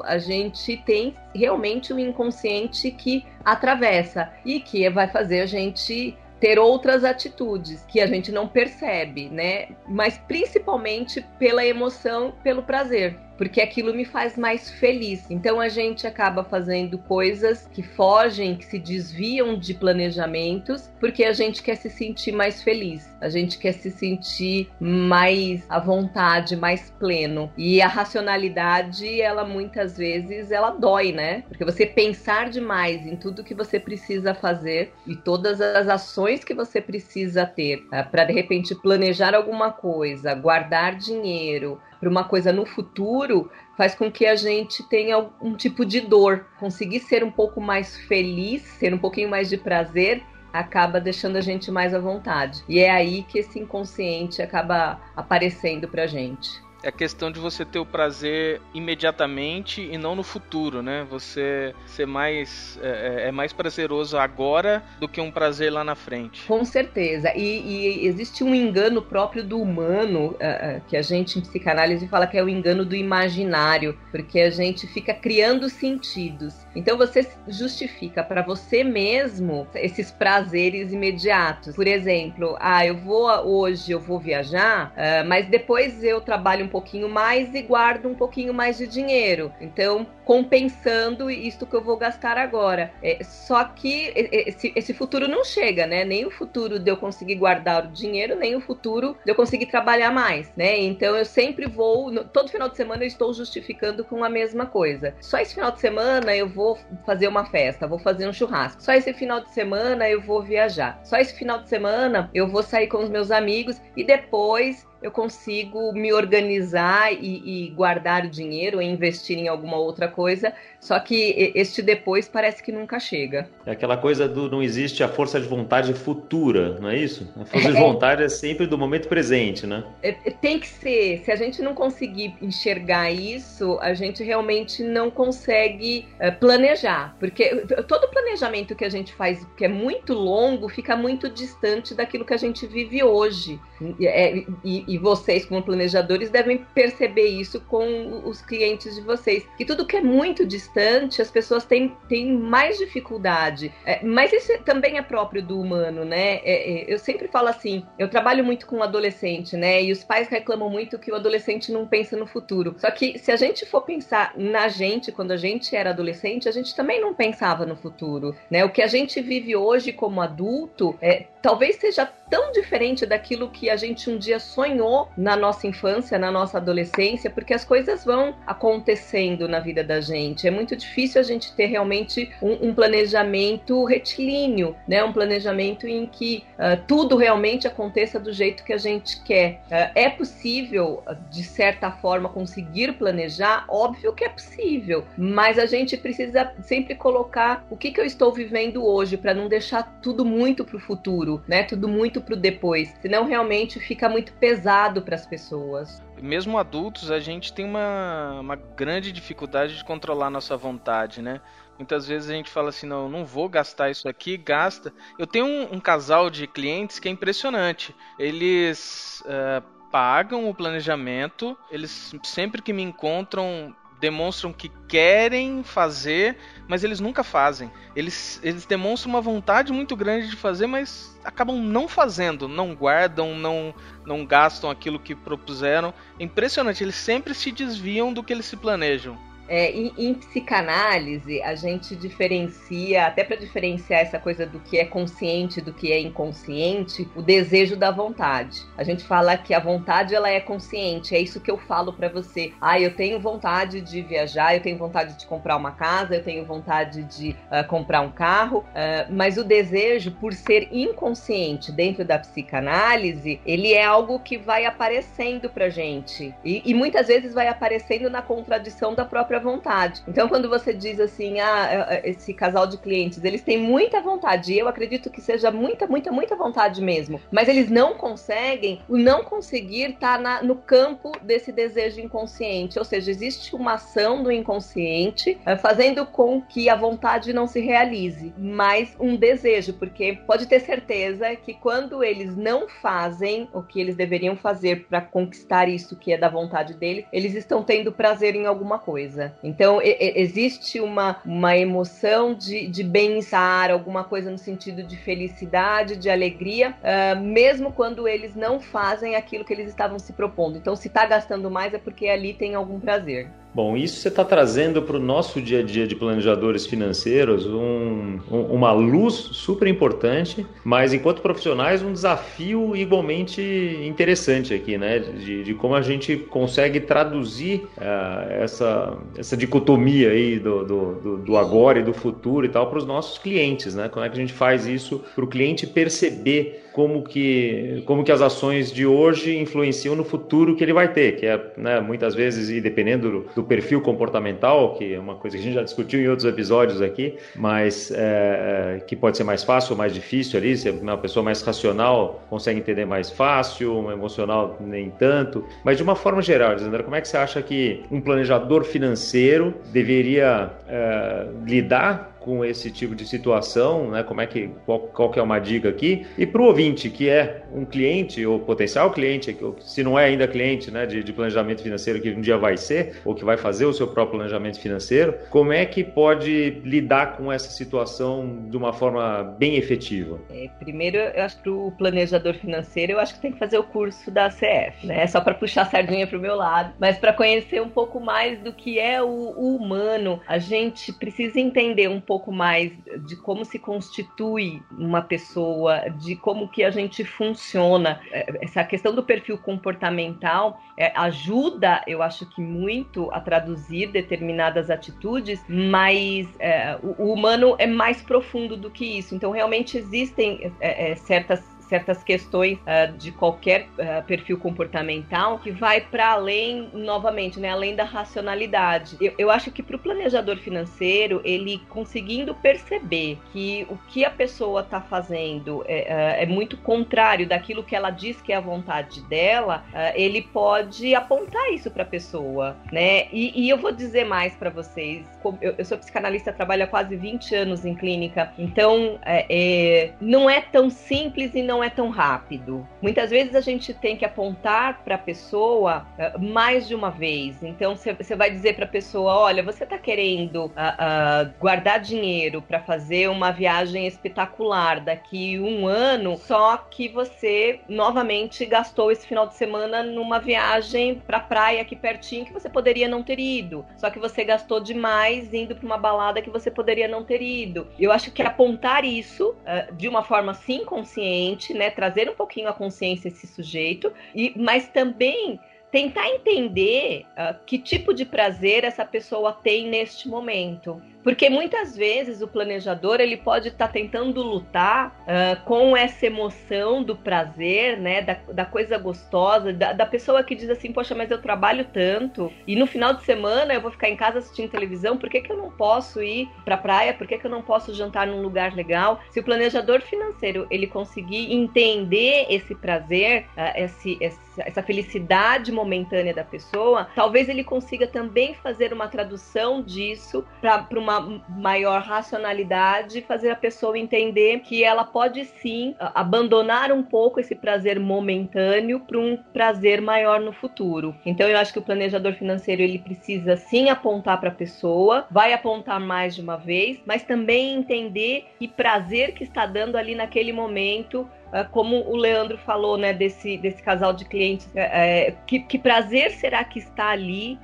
a 0.04 0.18
gente 0.18 0.78
tem 0.78 1.16
realmente 1.34 1.94
um 1.94 2.00
inconsciente 2.00 2.92
que 2.92 3.26
atravessa 3.44 4.32
e 4.46 4.60
que 4.60 4.90
vai 4.90 5.08
fazer 5.08 5.42
a 5.42 5.46
gente 5.46 6.18
ter 6.40 6.58
outras 6.58 7.04
atitudes 7.04 7.86
que 7.88 8.02
a 8.02 8.08
gente 8.08 8.32
não 8.32 8.48
percebe, 8.48 9.30
né? 9.30 9.70
Mas 9.88 10.18
principalmente 10.18 11.24
pela 11.38 11.64
emoção, 11.64 12.34
pelo 12.44 12.64
prazer 12.64 13.16
porque 13.38 13.62
aquilo 13.62 13.94
me 13.94 14.06
faz 14.06 14.38
mais 14.38 14.70
feliz. 14.70 15.26
Então 15.30 15.60
a 15.60 15.70
gente 15.70 16.06
acaba 16.06 16.44
fazendo 16.44 16.98
coisas 16.98 17.68
que 17.74 17.82
fogem, 17.82 18.56
que 18.56 18.66
se 18.66 18.80
desviam 18.80 19.58
de 19.58 19.74
planejamentos, 19.74 20.92
porque 21.00 21.24
a 21.24 21.34
gente 21.34 21.64
quer 21.64 21.76
se 21.76 21.90
sentir 21.90 22.32
mais 22.32 22.62
feliz, 22.62 23.10
a 23.20 23.30
gente 23.30 23.58
quer 23.58 23.74
se 23.74 23.90
sentir 23.90 24.70
mais 24.80 25.66
à 25.70 25.80
vontade, 25.80 26.56
mais 26.56 26.94
pleno. 27.00 27.52
E 27.58 27.82
a 27.82 27.88
racionalidade, 27.88 29.22
ela 29.22 29.44
muitas 29.44 29.98
vezes 29.98 30.52
ela 30.52 30.72
dói, 30.72 31.12
né? 31.12 31.44
Porque 31.48 31.66
você 31.66 31.86
pensar 31.86 32.50
demais 32.50 33.06
em 33.06 33.16
tudo 33.16 33.44
que 33.44 33.56
você 33.56 33.80
precisa 33.80 34.34
fazer 34.34 34.94
e 35.08 35.16
todas 35.16 35.60
as 35.62 35.88
ações 35.88 36.44
que 36.44 36.54
você 36.54 36.80
precisa 36.80 37.46
ter 37.46 37.84
ah, 37.92 38.04
para 38.04 38.26
de 38.26 38.34
repente 38.34 38.76
planejar 38.76 39.34
alguma 39.34 39.72
coisa, 39.72 40.34
guardar 40.34 40.96
dinheiro, 40.96 41.80
para 42.02 42.10
uma 42.10 42.24
coisa 42.24 42.52
no 42.52 42.66
futuro 42.66 43.50
faz 43.78 43.94
com 43.94 44.12
que 44.12 44.26
a 44.26 44.36
gente 44.36 44.82
tenha 44.90 45.30
um 45.40 45.56
tipo 45.56 45.86
de 45.86 46.02
dor. 46.02 46.48
Conseguir 46.60 47.00
ser 47.00 47.24
um 47.24 47.32
pouco 47.32 47.62
mais 47.62 47.96
feliz, 47.96 48.78
ter 48.80 48.92
um 48.92 48.98
pouquinho 48.98 49.30
mais 49.30 49.48
de 49.48 49.56
prazer, 49.56 50.24
acaba 50.52 51.00
deixando 51.00 51.38
a 51.38 51.42
gente 51.42 51.70
mais 51.70 51.94
à 51.94 52.00
vontade. 52.00 52.64
E 52.68 52.80
é 52.80 52.90
aí 52.90 53.24
que 53.24 53.38
esse 53.38 53.60
inconsciente 53.60 54.42
acaba 54.42 55.00
aparecendo 55.16 55.88
para 55.88 56.08
gente 56.08 56.50
é 56.84 56.90
a 56.90 56.92
questão 56.92 57.32
de 57.32 57.40
você 57.40 57.64
ter 57.64 57.80
o 57.80 57.86
prazer 57.86 58.62
imediatamente 58.74 59.82
e 59.82 59.98
não 59.98 60.16
no 60.16 60.24
futuro, 60.24 60.82
né? 60.82 61.06
Você 61.10 61.74
ser 61.86 62.08
mais 62.08 62.80
é, 62.82 63.24
é, 63.26 63.28
é 63.28 63.32
mais 63.32 63.54
prazeroso 63.54 64.18
agora 64.18 64.84
do 65.00 65.08
que 65.08 65.22
um 65.22 65.32
prazer 65.32 65.72
lá 65.72 65.84
na 65.84 65.96
frente. 65.96 66.46
Com 66.48 66.66
certeza. 66.66 67.32
E, 67.36 67.62
e 67.62 68.08
existe 68.08 68.44
um 68.44 68.56
engano 68.56 69.02
próprio 69.02 69.44
do 69.44 69.62
humano 69.62 70.36
uh, 70.36 70.82
que 70.88 70.98
a 70.98 71.02
gente 71.02 71.38
em 71.38 71.42
psicanálise 71.42 72.08
fala 72.08 72.28
que 72.28 72.38
é 72.38 72.44
o 72.44 72.50
engano 72.50 72.84
do 72.84 72.96
imaginário, 72.96 73.98
porque 74.10 74.40
a 74.40 74.50
gente 74.50 74.88
fica 74.88 75.14
criando 75.14 75.70
sentidos. 75.70 76.56
Então 76.76 76.98
você 76.98 77.28
justifica 77.48 78.24
para 78.24 78.42
você 78.42 78.84
mesmo 78.84 79.68
esses 79.76 80.10
prazeres 80.10 80.92
imediatos. 80.92 81.76
Por 81.76 81.88
exemplo, 81.88 82.56
ah, 82.60 82.86
eu 82.86 82.96
vou 82.96 83.30
hoje 83.46 83.92
eu 83.92 84.00
vou 84.00 84.20
viajar, 84.20 84.94
uh, 84.96 85.28
mas 85.28 85.48
depois 85.48 86.04
eu 86.04 86.22
trabalho 86.22 86.66
um 86.66 86.71
pouquinho 86.72 87.10
mais 87.10 87.54
e 87.54 87.62
guardo 87.62 88.08
um 88.08 88.16
pouquinho 88.16 88.54
mais 88.54 88.78
de 88.78 88.88
dinheiro. 88.88 89.52
Então, 89.60 90.08
compensando 90.24 91.30
isto 91.30 91.66
que 91.66 91.76
eu 91.76 91.84
vou 91.84 91.98
gastar 91.98 92.38
agora. 92.38 92.94
É, 93.04 93.22
só 93.24 93.66
que 93.66 94.14
esse, 94.16 94.72
esse, 94.76 94.94
futuro 94.94 95.28
não 95.28 95.44
chega, 95.44 95.86
né? 95.86 96.06
Nem 96.06 96.26
o 96.26 96.32
futuro 96.32 96.80
de 96.80 96.90
eu 96.90 96.96
conseguir 96.96 97.36
guardar 97.36 97.86
o 97.86 97.92
dinheiro, 97.92 98.36
nem 98.36 98.56
o 98.56 98.62
futuro 98.62 99.18
de 99.26 99.32
eu 99.32 99.36
conseguir 99.36 99.66
trabalhar 99.66 100.12
mais, 100.12 100.52
né? 100.56 100.80
Então 100.80 101.16
eu 101.16 101.26
sempre 101.26 101.68
vou, 101.68 102.24
todo 102.26 102.50
final 102.50 102.70
de 102.70 102.78
semana 102.78 103.04
eu 103.04 103.08
estou 103.08 103.34
justificando 103.34 104.06
com 104.06 104.24
a 104.24 104.30
mesma 104.30 104.66
coisa. 104.66 105.14
Só 105.20 105.38
esse 105.38 105.54
final 105.54 105.72
de 105.72 105.82
semana 105.82 106.34
eu 106.34 106.48
vou 106.48 106.78
fazer 107.06 107.28
uma 107.28 107.46
festa, 107.46 107.88
vou 107.88 108.00
fazer 108.00 108.28
um 108.28 108.34
churrasco. 108.34 108.82
Só 108.82 108.94
esse 108.94 109.14
final 109.14 109.42
de 109.42 109.52
semana 109.52 110.10
eu 110.10 110.22
vou 110.22 110.42
viajar. 110.42 111.02
Só 111.04 111.18
esse 111.18 111.34
final 111.34 111.60
de 111.60 111.68
semana 111.68 112.30
eu 112.34 112.48
vou 112.48 112.64
sair 112.64 112.88
com 112.88 113.00
os 113.00 113.10
meus 113.10 113.32
amigos 113.32 113.82
e 113.98 114.04
depois 114.04 114.88
eu 115.02 115.12
consigo 115.12 115.92
me 115.94 116.14
organizar 116.14 117.12
e, 117.12 117.66
e 117.66 117.70
guardar 117.70 118.26
o 118.26 118.30
dinheiro 118.30 118.82
e 118.82 118.86
investir 118.86 119.38
em 119.38 119.48
alguma 119.48 119.78
outra 119.78 120.08
coisa. 120.08 120.54
Só 120.80 121.00
que 121.00 121.52
este 121.56 121.82
depois 121.82 122.28
parece 122.28 122.62
que 122.62 122.72
nunca 122.72 123.00
chega. 123.00 123.50
É 123.66 123.72
aquela 123.72 123.98
coisa 123.98 124.28
do 124.28 124.50
não 124.50 124.62
existe 124.62 125.04
a 125.04 125.08
força 125.08 125.40
de 125.40 125.48
vontade 125.48 125.94
futura, 125.94 126.80
não 126.80 126.90
é 126.90 126.98
isso? 126.98 127.32
A 127.40 127.46
força 127.46 127.72
de 127.72 127.78
é. 127.78 127.80
vontade 127.80 128.24
é 128.24 128.30
sempre 128.30 128.68
do 128.68 128.78
momento 128.78 129.08
presente, 129.08 129.66
né? 129.66 129.84
É, 130.04 130.10
é, 130.10 130.32
tem 130.32 130.60
que 130.60 130.68
ser. 130.68 131.22
Se 131.24 131.32
a 131.32 131.36
gente 131.36 131.62
não 131.62 131.74
conseguir 131.74 132.36
enxergar 132.42 133.12
isso, 133.12 133.78
a 133.82 133.94
gente 133.94 134.24
realmente 134.24 134.84
não 134.84 135.10
consegue 135.10 136.08
uh, 136.20 136.38
planejar. 136.40 137.16
Porque 137.20 137.56
todo 137.88 138.10
planejamento 138.10 138.76
que 138.76 138.86
a 138.86 138.90
gente 138.90 139.14
faz, 139.14 139.46
que 139.58 139.66
é 139.66 139.68
muito 139.68 140.14
longo, 140.14 140.70
fica 140.70 140.96
muito 140.96 141.30
distante 141.30 141.94
daquilo 141.94 142.26
que 142.26 142.34
a 142.34 142.38
gente 142.38 142.66
vive 142.68 143.04
hoje. 143.04 143.60
É, 144.02 144.44
e, 144.64 144.84
e 144.88 144.98
vocês, 144.98 145.46
como 145.46 145.62
planejadores, 145.64 146.30
devem 146.30 146.66
perceber 146.74 147.28
isso 147.28 147.62
com 147.62 148.22
os 148.26 148.42
clientes 148.42 148.96
de 148.96 149.02
vocês. 149.02 149.46
Que 149.58 149.66
tudo 149.66 149.86
que 149.86 149.98
é 149.98 150.02
muito 150.02 150.46
distante, 150.46 151.22
as 151.22 151.32
pessoas 151.32 151.66
têm, 151.66 151.96
têm 152.08 152.32
mais 152.32 152.78
dificuldade. 152.78 153.72
É, 153.86 154.04
mas 154.04 154.32
isso 154.34 154.52
também 154.64 154.98
é 154.98 155.02
próprio 155.02 155.42
do 155.42 155.60
humano, 155.60 156.06
né? 156.06 156.36
É, 156.44 156.44
é, 156.44 156.94
eu 156.94 157.00
sempre 157.00 157.28
falo 157.28 157.48
assim: 157.48 157.86
eu 157.98 158.10
trabalho 158.10 158.44
muito 158.44 158.68
com 158.68 158.84
adolescente, 158.84 159.56
né? 159.56 159.84
E 159.84 159.92
os 159.92 160.04
pais 160.04 160.28
reclamam 160.28 160.70
muito 160.70 161.00
que 161.00 161.12
o 161.12 161.16
adolescente 161.16 161.72
não 161.72 161.88
pensa 161.88 162.16
no 162.16 162.28
futuro. 162.28 162.76
Só 162.78 162.92
que 162.92 163.18
se 163.18 163.32
a 163.32 163.36
gente 163.36 163.66
for 163.66 163.82
pensar 163.82 164.34
na 164.36 164.68
gente, 164.68 165.12
quando 165.12 165.32
a 165.32 165.38
gente 165.38 165.76
era 165.76 165.92
adolescente, 165.92 166.48
a 166.48 166.52
gente 166.52 166.76
também 166.76 167.02
não 167.02 167.14
pensava 167.14 167.66
no 167.66 167.76
futuro, 167.76 168.36
né? 168.50 168.64
O 168.64 168.70
que 168.70 168.82
a 168.82 168.88
gente 168.88 169.22
vive 169.22 169.56
hoje 169.56 169.92
como 169.92 170.22
adulto 170.22 170.96
é, 171.02 171.26
talvez 171.42 171.78
seja 171.78 172.06
tão 172.06 172.52
diferente 172.52 173.06
daquilo 173.06 173.50
que 173.50 173.70
a 173.72 173.78
gente 173.78 174.10
um 174.10 174.18
dia 174.18 174.40
sonhou 174.40 175.10
na 175.18 175.36
nossa 175.36 175.68
infância, 175.68 176.18
na 176.20 176.32
nossa 176.32 176.58
adolescência, 176.58 177.30
porque 177.30 177.54
as 177.54 177.64
coisas 177.64 178.04
vão 178.06 178.36
acontecendo 178.46 179.48
na 179.48 179.60
vida 179.60 179.84
da 179.84 180.02
gente. 180.02 180.48
É 180.48 180.52
muito 180.52 180.76
difícil 180.76 181.20
a 181.20 181.24
gente 181.24 181.54
ter 181.54 181.68
realmente 181.68 182.32
um, 182.42 182.70
um 182.70 182.74
planejamento 182.74 183.84
retilíneo, 183.86 184.76
né? 184.88 185.04
Um 185.04 185.14
planejamento 185.14 185.88
em 185.88 186.06
que 186.06 186.44
uh, 186.54 186.82
tudo 186.88 187.16
realmente 187.16 187.68
aconteça 187.68 188.20
do 188.20 188.34
jeito 188.34 188.64
que 188.64 188.74
a 188.74 188.78
gente 188.78 189.22
quer. 189.24 189.62
Uh, 189.68 189.92
é 189.96 190.10
possível, 190.10 191.04
de 191.30 191.44
certa 191.44 191.92
forma, 191.92 192.30
conseguir 192.30 192.94
planejar? 192.94 193.66
Óbvio 193.70 194.14
que 194.14 194.24
é 194.24 194.30
possível, 194.30 195.06
mas 195.18 195.58
a 195.58 195.66
gente 195.66 195.96
precisa 195.98 196.52
sempre 196.62 196.96
colocar 196.96 197.66
o 197.70 197.78
que, 197.78 197.92
que 197.92 198.00
eu 198.00 198.06
estou 198.06 198.34
vivendo 198.34 198.86
hoje 198.86 199.18
para 199.18 199.34
não 199.34 199.48
deixar 199.48 199.84
tudo 200.02 200.26
muito 200.26 200.66
para 200.66 200.78
o 200.78 200.80
futuro, 200.80 201.42
né? 201.48 201.64
Tudo 201.64 201.88
muito 201.88 202.22
para 202.22 202.34
o 202.34 202.38
depois, 202.38 202.94
senão 203.02 203.26
realmente 203.26 203.61
fica 203.70 204.10
muito 204.10 204.34
pesado 204.34 205.02
para 205.02 205.16
as 205.16 205.26
pessoas. 205.26 206.02
Mesmo 206.22 206.58
adultos, 206.58 207.12
a 207.12 207.20
gente 207.20 207.54
tem 207.54 207.66
uma, 207.66 208.40
uma 208.40 208.56
grande 208.56 209.12
dificuldade 209.12 209.78
de 209.78 209.84
controlar 209.84 210.30
nossa 210.30 210.56
vontade, 210.56 211.22
né? 211.22 211.42
Muitas 211.78 212.08
vezes 212.08 212.30
a 212.30 212.34
gente 212.34 212.50
fala 212.50 212.70
assim, 212.70 212.86
não, 212.86 213.10
não 213.10 213.26
vou 213.26 213.50
gastar 213.50 213.90
isso 213.90 214.08
aqui, 214.08 214.38
gasta. 214.38 214.94
Eu 215.18 215.26
tenho 215.26 215.46
um, 215.46 215.76
um 215.76 215.80
casal 215.80 216.30
de 216.30 216.46
clientes 216.46 217.00
que 217.00 217.08
é 217.08 217.12
impressionante. 217.12 217.96
Eles 218.20 219.24
uh, 219.26 219.64
pagam 219.92 220.48
o 220.48 220.54
planejamento, 220.54 221.58
eles 221.70 222.14
sempre 222.24 222.62
que 222.62 222.72
me 222.72 222.84
encontram 222.84 223.76
demonstram 224.02 224.52
que 224.52 224.68
querem 224.88 225.64
fazer, 225.64 226.36
mas 226.68 226.84
eles 226.84 227.00
nunca 227.00 227.24
fazem. 227.24 227.72
Eles, 227.96 228.40
eles 228.44 228.66
demonstram 228.66 229.14
uma 229.14 229.22
vontade 229.22 229.72
muito 229.72 229.96
grande 229.96 230.30
de 230.30 230.36
fazer, 230.36 230.66
mas 230.66 231.18
acabam 231.24 231.56
não 231.56 231.88
fazendo, 231.88 232.48
não 232.48 232.74
guardam, 232.74 233.36
não, 233.36 233.74
não 234.04 234.26
gastam 234.26 234.72
aquilo 234.72 235.00
que 235.00 235.14
propuseram. 235.14 235.94
É 236.20 236.24
impressionante, 236.24 236.84
eles 236.84 236.96
sempre 236.96 237.36
se 237.36 237.52
desviam 237.52 238.12
do 238.12 238.24
que 238.24 238.34
eles 238.34 238.48
se 238.48 238.58
planejam. 238.58 239.31
É, 239.52 239.70
em, 239.70 239.92
em, 239.98 240.14
psicanálise, 240.14 241.42
a 241.42 241.56
gente 241.56 241.94
diferencia, 241.94 243.08
até 243.08 243.22
para 243.22 243.36
diferenciar 243.36 244.00
essa 244.00 244.18
coisa 244.18 244.46
do 244.46 244.62
que 244.62 244.80
é 244.80 244.86
consciente 244.86 245.60
do 245.60 245.74
que 245.74 245.92
é 245.92 246.00
inconsciente, 246.00 247.06
o 247.18 247.22
desejo 247.22 247.76
da 247.76 247.92
vontade. 247.92 248.62
A 248.78 248.84
gente 248.86 249.04
fala 249.04 249.36
que 249.36 249.54
a 249.54 249.60
vontade 249.60 250.16
ela 250.16 250.30
é 250.30 250.40
consciente, 250.40 251.14
é 251.14 251.20
isso 251.20 251.42
que 251.42 251.52
eu 251.52 251.58
falo 251.58 251.92
para 251.92 252.08
você. 252.08 252.54
Ah, 252.62 252.80
eu 252.80 252.96
tenho 252.96 253.20
vontade 253.20 253.82
de 253.82 254.02
viajar, 254.02 254.56
eu 254.56 254.62
tenho 254.62 254.78
vontade 254.78 255.20
de 255.20 255.26
comprar 255.26 255.58
uma 255.58 255.72
casa, 255.74 256.16
eu 256.16 256.24
tenho 256.24 256.46
vontade 256.46 257.04
de 257.04 257.32
uh, 257.32 257.68
comprar 257.68 258.00
um 258.00 258.12
carro, 258.12 258.60
uh, 258.60 259.12
mas 259.12 259.38
o 259.38 259.44
desejo, 259.44 260.12
por 260.12 260.32
ser 260.32 260.70
inconsciente 260.72 261.74
dentro 261.74 262.06
da 262.06 262.18
psicanálise, 262.18 263.42
ele 263.46 263.74
é 263.74 263.84
algo 263.84 264.18
que 264.18 264.38
vai 264.38 264.64
aparecendo 264.64 265.50
pra 265.50 265.68
gente. 265.68 266.34
E, 266.42 266.62
e 266.64 266.74
muitas 266.74 267.08
vezes 267.08 267.34
vai 267.34 267.50
aparecendo 267.50 268.10
na 268.10 268.22
contradição 268.22 268.96
da 268.96 269.04
própria 269.04 269.41
vontade. 269.42 270.02
Então, 270.08 270.30
quando 270.30 270.48
você 270.48 270.74
diz 270.74 271.00
assim, 271.00 271.40
ah, 271.40 271.68
é, 271.70 271.96
é, 271.96 272.10
esse 272.10 272.34
casal 272.34 272.68
de 272.68 272.78
clientes, 272.78 273.24
eles 273.24 273.42
têm 273.42 273.58
muita 273.58 274.02
vontade, 274.02 274.54
e 274.54 274.60
eu 274.60 274.68
acredito 274.68 275.10
que 275.10 275.20
seja 275.20 275.52
muita, 275.52 275.88
muita, 275.88 276.12
muita 276.12 276.36
vontade 276.36 276.82
mesmo, 276.82 277.20
mas 277.32 277.48
eles 277.48 277.70
não 277.70 277.96
conseguem, 277.96 278.80
o 278.88 278.98
não 278.98 279.24
conseguir 279.24 279.98
tá 280.00 280.42
no 280.44 280.56
campo 280.56 281.12
desse 281.22 281.52
desejo 281.52 282.00
inconsciente, 282.00 282.78
ou 282.78 282.86
seja, 282.86 283.10
existe 283.10 283.56
uma 283.56 283.74
ação 283.74 284.24
do 284.24 284.32
inconsciente 284.32 285.38
é, 285.46 285.56
fazendo 285.56 286.06
com 286.06 286.42
que 286.42 286.70
a 286.70 286.76
vontade 286.76 287.34
não 287.34 287.48
se 287.48 287.60
realize, 287.60 288.34
mas 288.38 288.96
um 289.00 289.16
desejo, 289.16 289.74
porque 289.74 290.20
pode 290.28 290.46
ter 290.46 290.60
certeza 290.60 291.36
que 291.36 291.54
quando 291.54 292.04
eles 292.04 292.36
não 292.36 292.68
fazem 292.68 293.50
o 293.54 293.62
que 293.62 293.80
eles 293.80 293.96
deveriam 293.96 294.36
fazer 294.36 294.86
para 294.88 295.02
conquistar 295.02 295.68
isso 295.68 295.96
que 295.96 296.14
é 296.14 296.18
da 296.18 296.30
vontade 296.30 296.74
dele, 296.74 297.06
eles 297.12 297.34
estão 297.34 297.64
tendo 297.64 297.92
prazer 297.92 298.36
em 298.36 298.46
alguma 298.46 298.80
coisa. 298.80 299.31
Então, 299.44 299.82
e, 299.82 299.98
existe 300.16 300.80
uma, 300.80 301.22
uma 301.26 301.58
emoção 301.58 302.34
de, 302.34 302.68
de 302.68 302.84
bem-estar, 302.84 303.72
alguma 303.72 304.04
coisa 304.04 304.32
no 304.32 304.38
sentido 304.38 304.84
de 304.84 304.98
felicidade, 304.98 305.96
de 305.96 306.10
alegria, 306.10 306.76
uh, 306.82 307.20
mesmo 307.20 307.72
quando 307.72 308.08
eles 308.08 308.36
não 308.36 308.60
fazem 308.60 309.16
aquilo 309.16 309.46
que 309.46 309.54
eles 309.54 309.68
estavam 309.68 310.00
se 310.00 310.14
propondo. 310.14 310.58
Então, 310.58 310.76
se 310.76 310.88
está 310.88 311.06
gastando 311.06 311.50
mais 311.50 311.74
é 311.74 311.78
porque 311.78 312.08
ali 312.08 312.34
tem 312.34 312.56
algum 312.56 312.80
prazer. 312.80 313.30
Bom, 313.54 313.76
isso 313.76 313.98
você 313.98 314.08
está 314.08 314.24
trazendo 314.24 314.82
para 314.82 314.96
o 314.96 315.00
nosso 315.00 315.42
dia 315.42 315.60
a 315.60 315.64
dia 315.64 315.86
de 315.86 315.94
planejadores 315.94 316.66
financeiros 316.66 317.46
um, 317.46 318.20
um, 318.32 318.42
uma 318.44 318.72
luz 318.72 319.14
super 319.14 319.68
importante, 319.68 320.46
mas 320.64 320.94
enquanto 320.94 321.22
profissionais 321.22 321.84
um 321.84 321.92
desafio 321.92 322.74
igualmente 322.78 323.42
interessante 323.84 324.54
aqui, 324.54 324.78
né? 324.78 325.00
De, 325.00 325.44
de 325.44 325.54
como 325.54 325.76
a 325.76 325.82
gente 325.82 326.16
consegue 326.16 326.80
traduzir 326.80 327.68
uh, 327.78 328.32
essa, 328.32 328.98
essa 329.18 329.36
dicotomia 329.36 330.12
aí 330.12 330.40
do, 330.40 330.64
do, 330.64 330.94
do, 330.96 331.18
do 331.18 331.38
agora 331.38 331.80
e 331.80 331.84
do 331.84 331.94
futuro 331.94 332.46
e 332.46 332.50
tal 332.50 332.68
para 332.68 332.78
os 332.78 332.86
nossos 332.86 333.18
clientes, 333.18 333.76
né? 333.76 333.90
Como 333.90 334.06
é 334.06 334.08
que 334.08 334.16
a 334.16 334.22
gente 334.22 334.34
faz 334.34 334.66
isso 334.66 335.04
para 335.14 335.26
o 335.26 335.28
cliente 335.28 335.68
perceber 335.68 336.71
como 336.72 337.04
que, 337.04 337.84
como 337.86 338.04
que 338.04 338.12
as 338.12 338.22
ações 338.22 338.72
de 338.72 338.86
hoje 338.86 339.38
influenciam 339.38 339.96
no 339.96 340.04
futuro 340.04 340.56
que 340.56 340.64
ele 340.64 340.74
vai 340.74 340.92
ter, 340.92 341.18
que 341.18 341.26
é 341.26 341.52
né, 341.58 341.80
muitas 341.80 342.16
vezes, 342.16 342.50
e 342.50 342.62
dependendo 342.62 343.26
do, 343.36 343.44
perfil 343.44 343.82
comportamental, 343.82 344.76
que 344.76 344.94
é 344.94 345.00
uma 345.00 345.16
coisa 345.16 345.36
que 345.36 345.42
a 345.42 345.46
gente 345.46 345.56
já 345.56 345.64
discutiu 345.64 346.00
em 346.00 346.08
outros 346.08 346.28
episódios 346.28 346.82
aqui, 346.82 347.18
mas 347.36 347.92
é, 347.92 348.78
é, 348.78 348.80
que 348.80 348.96
pode 348.96 349.18
ser 349.18 349.24
mais 349.24 349.44
fácil 349.44 349.74
ou 349.74 349.78
mais 349.78 349.94
difícil 349.94 350.40
ali, 350.40 350.56
se 350.56 350.70
é 350.70 350.72
uma 350.72 350.98
pessoa 350.98 351.24
mais 351.24 351.42
racional 351.42 352.24
consegue 352.30 352.60
entender 352.60 352.86
mais 352.86 353.10
fácil, 353.10 353.78
uma 353.78 353.94
emocional 353.94 354.58
nem 354.62 354.90
tanto, 354.92 355.44
mas 355.64 355.78
de 355.78 355.84
uma 355.84 355.96
forma 355.96 356.22
geral, 356.22 356.52
Alexandra, 356.52 356.84
como 356.84 356.96
é 356.96 357.02
que 357.02 357.08
você 357.08 357.18
acha 357.18 357.42
que 357.42 357.84
um 357.92 358.00
planejador 358.00 358.64
financeiro 358.64 359.54
deveria 359.74 360.52
é, 360.68 361.28
lidar 361.46 362.11
com 362.22 362.46
esse 362.46 362.72
tipo 362.72 362.96
de 362.96 363.06
situação, 363.06 363.92
né? 363.92 364.04
Como 364.04 364.22
é 364.22 364.28
que 364.28 364.50
qual, 364.66 364.80
qual 364.80 365.12
que 365.12 365.20
é 365.20 365.24
uma 365.24 365.40
dica 365.40 365.70
aqui? 365.70 366.06
E 366.18 366.26
para 366.26 366.42
o 366.42 366.46
ouvinte 366.46 366.90
que 366.90 367.10
é 367.10 367.44
um 367.54 367.66
cliente 367.66 368.26
ou 368.26 368.40
potencial 368.40 368.92
cliente, 368.92 369.36
se 369.60 369.84
não 369.84 369.98
é 369.98 370.06
ainda 370.06 370.28
cliente, 370.28 370.72
né, 370.72 370.86
de, 370.86 371.04
de, 371.04 371.14
planejamento 371.14 371.62
financeiro 371.62 372.00
que 372.00 372.10
um 372.12 372.22
dia 372.22 372.38
vai 372.38 372.58
ser 372.58 373.02
ou 373.04 373.14
que 373.14 373.26
vai 373.26 373.38
fazer 373.38 373.66
o 373.66 373.74
seu 373.74 373.88
próprio 373.88 374.20
planejamento 374.20 374.60
financeiro, 374.60 375.16
como 375.30 375.52
é 375.52 375.66
que 375.66 375.84
pode 375.84 376.62
lidar 376.64 377.18
com 377.18 377.32
essa 377.32 377.50
situação 377.50 378.46
de 378.50 378.56
uma 378.56 378.72
forma 378.72 379.24
bem 379.38 379.56
efetiva? 379.56 380.20
É, 380.30 380.50
primeiro, 380.60 380.98
eu 380.98 381.24
acho 381.24 381.42
que 381.42 381.50
o 381.50 381.72
planejador 381.78 382.36
financeiro, 382.36 382.94
eu 382.94 383.00
acho 383.00 383.16
que 383.16 383.22
tem 383.22 383.32
que 383.32 383.40
fazer 383.40 383.58
o 383.58 383.64
curso 383.64 384.12
da 384.12 384.30
CF, 384.30 384.86
né? 384.86 385.06
Só 385.08 385.22
para 385.22 385.34
puxar 385.34 385.64
a 385.64 385.66
sardinha 385.66 386.08
para 386.08 386.18
o 386.18 386.22
meu 386.22 386.36
lado, 386.36 386.74
mas 386.80 386.98
para 386.98 387.14
conhecer 387.14 387.62
um 387.62 387.70
pouco 387.70 388.00
mais 388.00 388.40
do 388.40 388.54
que 388.54 388.80
é 388.80 389.02
o, 389.02 389.08
o 389.08 389.56
humano, 389.56 390.20
a 390.28 390.38
gente 390.38 390.94
precisa 390.94 391.40
entender 391.40 391.88
um 391.88 392.00
pouco 392.00 392.11
mais 392.32 392.72
de 393.06 393.16
como 393.16 393.46
se 393.46 393.60
constitui 393.60 394.62
uma 394.72 395.02
pessoa, 395.02 395.90
de 395.90 396.16
como 396.16 396.48
que 396.48 396.64
a 396.64 396.72
gente 396.72 397.06
funciona. 397.06 398.02
É, 398.12 398.40
essa 398.42 398.64
questão 398.64 398.94
do 398.94 399.04
perfil 399.04 399.38
comportamental 399.38 400.60
é, 400.78 400.92
ajuda, 400.96 401.82
eu 401.88 402.02
acho 402.02 402.26
que 402.26 402.42
muito, 402.42 403.10
a 403.12 403.20
traduzir 403.20 403.92
determinadas 403.92 404.70
atitudes, 404.70 405.44
mas 405.48 406.28
é, 406.40 406.78
o, 406.84 407.04
o, 407.04 407.14
humano 407.14 407.56
é 407.58 407.68
mais 407.68 408.02
profundo 408.02 408.58
do 408.58 408.70
que 408.70 408.98
isso. 408.98 409.16
Então, 409.16 409.32
realmente 409.32 409.78
existem 409.78 410.52
é, 410.60 410.92
é 410.92 410.96
certas 410.96 411.61
certas 411.72 412.04
questões 412.04 412.60
uh, 412.60 412.92
de 412.98 413.14
qualquer 413.14 413.70
uh, 413.80 414.04
perfil 414.06 414.38
comportamental 414.38 415.40
que 415.40 415.52
vai 415.52 415.80
para 415.80 416.10
além, 416.10 416.70
novamente, 416.74 417.40
né, 417.40 417.50
além 417.50 417.78
da 417.78 417.86
racionalidade. 417.86 418.98
Eu, 419.00 419.14
eu 419.18 419.32
acho 419.32 419.50
que 419.52 419.64
para 419.64 419.78
o 419.78 419.80
planejador 419.80 420.36
financeiro, 420.36 421.22
ele 421.24 421.62
conseguindo 421.70 422.36
perceber 422.36 423.18
que 423.32 423.66
o 423.70 423.78
que 423.88 424.04
a 424.04 424.10
pessoa 424.10 424.60
está 424.60 424.82
fazendo 424.82 425.64
é, 425.66 426.18
uh, 426.18 426.24
é, 426.24 426.26
muito 426.26 426.58
contrário 426.58 427.26
daquilo 427.26 427.64
que 427.64 427.74
ela 427.74 427.90
diz 427.90 428.22
que 428.22 428.34
é 428.34 428.36
a 428.36 428.42
vontade 428.42 429.02
dela, 429.04 429.64
ele 429.96 430.22
pode 430.22 430.94
apontar 430.94 431.54
isso 431.54 431.72
para 431.72 431.84
a 431.84 431.86
pessoa, 431.86 432.58
né? 432.72 433.08
E, 433.14 433.46
e, 433.46 433.50
eu 433.50 433.58
vou 433.58 433.72
dizer 433.72 434.04
mais 434.06 434.36
para 434.36 434.50
vocês. 434.50 435.06
Eu, 435.42 435.56
eu, 435.58 435.66
sou 435.66 435.78
psicanalista, 435.78 436.34
trabalho 436.34 436.64
há 436.64 436.68
quase 436.68 436.96
20 436.96 437.36
anos 437.36 437.66
em 437.66 437.76
clínica, 437.76 438.34
então 438.38 439.00
é, 439.04 439.26
é, 439.30 439.94
não 440.02 440.30
é 440.30 440.42
tão 440.42 440.70
simples 440.70 441.34
e 441.36 441.42
não 441.42 441.61
não 441.62 441.64
é 441.64 441.70
tão 441.70 441.90
rápido. 441.90 442.68
Muitas 442.82 443.12
vezes 443.12 443.36
a 443.36 443.42
gente 443.42 443.72
tem 443.72 443.96
que 443.96 444.04
apontar 444.04 444.82
para 444.84 444.96
a 444.96 444.98
pessoa 444.98 445.86
uh, 445.96 446.20
mais 446.20 446.68
de 446.68 446.74
uma 446.74 446.90
vez. 446.90 447.44
Então 447.44 447.76
você 447.76 448.16
vai 448.16 448.32
dizer 448.32 448.56
para 448.56 448.66
a 448.66 448.68
pessoa: 448.68 449.16
olha, 449.16 449.44
você 449.44 449.64
está 449.64 449.78
querendo 449.78 450.46
uh, 450.46 450.50
uh, 450.50 451.34
guardar 451.40 451.80
dinheiro 451.80 452.42
para 452.42 452.60
fazer 452.60 453.10
uma 453.10 453.32
viagem 453.32 453.86
espetacular 453.86 454.80
daqui 454.80 455.40
um 455.40 455.68
ano, 455.68 456.18
só 456.18 456.58
que 456.58 456.90
você 456.90 457.60
novamente 457.70 458.44
gastou 458.46 458.92
esse 458.92 459.06
final 459.06 459.28
de 459.28 459.36
semana 459.36 459.84
numa 459.84 460.20
viagem 460.20 460.96
para 461.06 461.20
praia 461.20 461.62
aqui 461.62 461.76
pertinho 461.76 462.26
que 462.26 462.34
você 462.34 462.50
poderia 462.50 462.88
não 462.88 463.04
ter 463.04 463.20
ido. 463.20 463.64
Só 463.78 463.92
que 463.92 464.00
você 464.00 464.24
gastou 464.24 464.60
demais 464.60 465.32
indo 465.32 465.56
para 465.56 465.66
uma 465.66 465.78
balada 465.78 466.22
que 466.22 466.30
você 466.30 466.50
poderia 466.50 466.88
não 466.88 467.04
ter 467.04 467.22
ido. 467.22 467.68
Eu 467.78 467.92
acho 467.92 468.12
que 468.12 468.24
apontar 468.24 468.84
isso 468.84 469.36
de 469.74 469.88
uma 469.88 470.04
forma 470.04 470.34
sim 470.34 470.64
consciente 470.64 471.51
né, 471.54 471.70
trazer 471.70 472.10
um 472.10 472.16
pouquinho 472.16 472.48
a 472.48 472.54
consciência 472.54 473.08
esse 473.08 473.28
sujeito, 473.28 473.92
e, 474.14 474.34
mas 474.36 474.68
também 474.68 475.40
tentar 475.72 476.08
entender 476.10 477.06
uh, 477.12 477.36
que 477.46 477.58
tipo 477.58 477.94
de 477.94 478.06
prazer 478.06 478.64
essa 478.64 478.86
pessoa 478.86 479.32
tem 479.32 479.68
neste 479.68 480.08
momento. 480.10 480.82
Porque 481.04 481.30
muitas 481.30 481.76
vezes 481.76 482.22
o 482.22 482.28
planejador 482.28 483.00
ele 483.00 483.18
pode 483.18 483.50
estar 483.50 483.68
tá 483.68 483.74
tentando 483.74 484.22
lutar 484.22 484.96
uh, 485.02 485.44
com 485.46 485.76
essa 485.76 486.06
emoção 486.06 486.84
do 486.84 486.96
prazer, 486.96 487.80
né, 487.80 488.02
da, 488.02 488.18
da 488.32 488.46
coisa 488.46 488.78
gostosa, 488.78 489.52
da, 489.52 489.74
da, 489.74 489.86
pessoa 489.86 490.24
que 490.24 490.36
diz 490.36 490.50
assim, 490.50 490.72
poxa, 490.72 490.94
mas 490.94 491.10
eu 491.10 491.22
trabalho 491.22 491.66
tanto 491.66 492.32
e 492.46 492.56
no 492.56 492.68
final 492.68 492.94
de 492.94 493.04
semana 493.04 493.54
eu 493.54 493.62
vou 493.62 493.72
ficar 493.72 493.90
em 493.90 493.96
casa 493.96 494.20
assistindo 494.20 494.52
televisão, 494.52 494.98
por 494.98 495.10
que, 495.10 495.22
que 495.22 495.32
eu 495.32 495.38
não 495.38 495.50
posso 495.52 496.02
ir 496.02 496.30
para 496.46 496.58
praia? 496.58 496.94
Por 496.94 497.08
que, 497.08 497.18
que 497.18 497.26
eu 497.26 497.32
não 497.32 497.42
posso 497.42 497.74
jantar 497.74 498.06
num 498.06 498.22
lugar 498.22 498.54
legal? 498.54 499.00
Se 499.10 499.20
o 499.20 499.24
planejador 499.24 499.82
financeiro 499.82 500.46
ele 500.52 500.68
conseguir 500.68 501.34
entender 501.34 502.28
esse 502.30 502.54
prazer, 502.54 503.26
uh, 503.36 503.58
esse, 503.58 503.98
essa 504.38 504.62
felicidade 504.62 505.52
momentânea 505.62 506.14
da 506.14 506.24
pessoa, 506.24 506.88
talvez 506.96 507.30
ele 507.30 507.44
consiga 507.44 507.86
também 507.86 508.34
fazer 508.34 508.74
uma 508.74 508.88
tradução 508.88 509.62
disso 509.62 510.26
para 510.42 510.68
uma 510.76 511.24
maior 511.30 511.82
racionalidade, 511.82 513.02
fazer 513.02 513.30
a 513.30 513.36
pessoa 513.36 513.78
entender 513.78 514.40
que 514.40 514.64
ela 514.64 514.84
pode 514.84 515.24
sim 515.26 515.76
abandonar 515.80 516.72
um 516.72 516.82
pouco 516.82 517.20
esse 517.20 517.36
prazer 517.36 517.80
momentâneo 517.80 518.80
para 518.80 518.98
um 518.98 519.18
prazer 519.32 519.82
maior 519.82 520.20
no 520.20 520.34
futuro. 520.34 520.96
Então 521.06 521.28
eu 521.28 521.38
acho 521.38 521.54
que 521.54 521.60
o 521.60 521.64
planejador 521.64 522.14
financeiro 522.14 522.62
ele 522.62 522.80
precisa 522.80 523.38
sim 523.38 523.70
apontar 523.70 524.20
para 524.20 524.30
a 524.30 524.34
pessoa, 524.34 525.06
vai 525.12 525.34
apontar 525.34 525.80
mais 525.80 526.16
de 526.16 526.22
uma 526.22 526.38
vez, 526.38 526.82
mas 526.86 527.04
também 527.04 527.54
entender 527.54 528.26
que 528.40 528.48
prazer 528.48 529.14
que 529.14 529.24
está 529.24 529.46
dando 529.46 529.76
ali 529.76 529.94
naquele 529.94 530.34
momento 530.34 531.08
como 531.52 531.78
o 531.90 531.96
Leandro 531.96 532.38
falou, 532.38 532.78
né, 532.78 532.94
desse, 532.94 533.38
desse 533.38 533.62
casal 533.62 533.94
de 533.94 534.06
clientes, 534.06 534.50
é, 534.56 535.14
que, 535.26 535.40
que 535.40 535.58
prazer 535.58 536.12
será 536.12 536.44
que 536.44 536.60
está 536.60 536.90
ali 536.90 537.40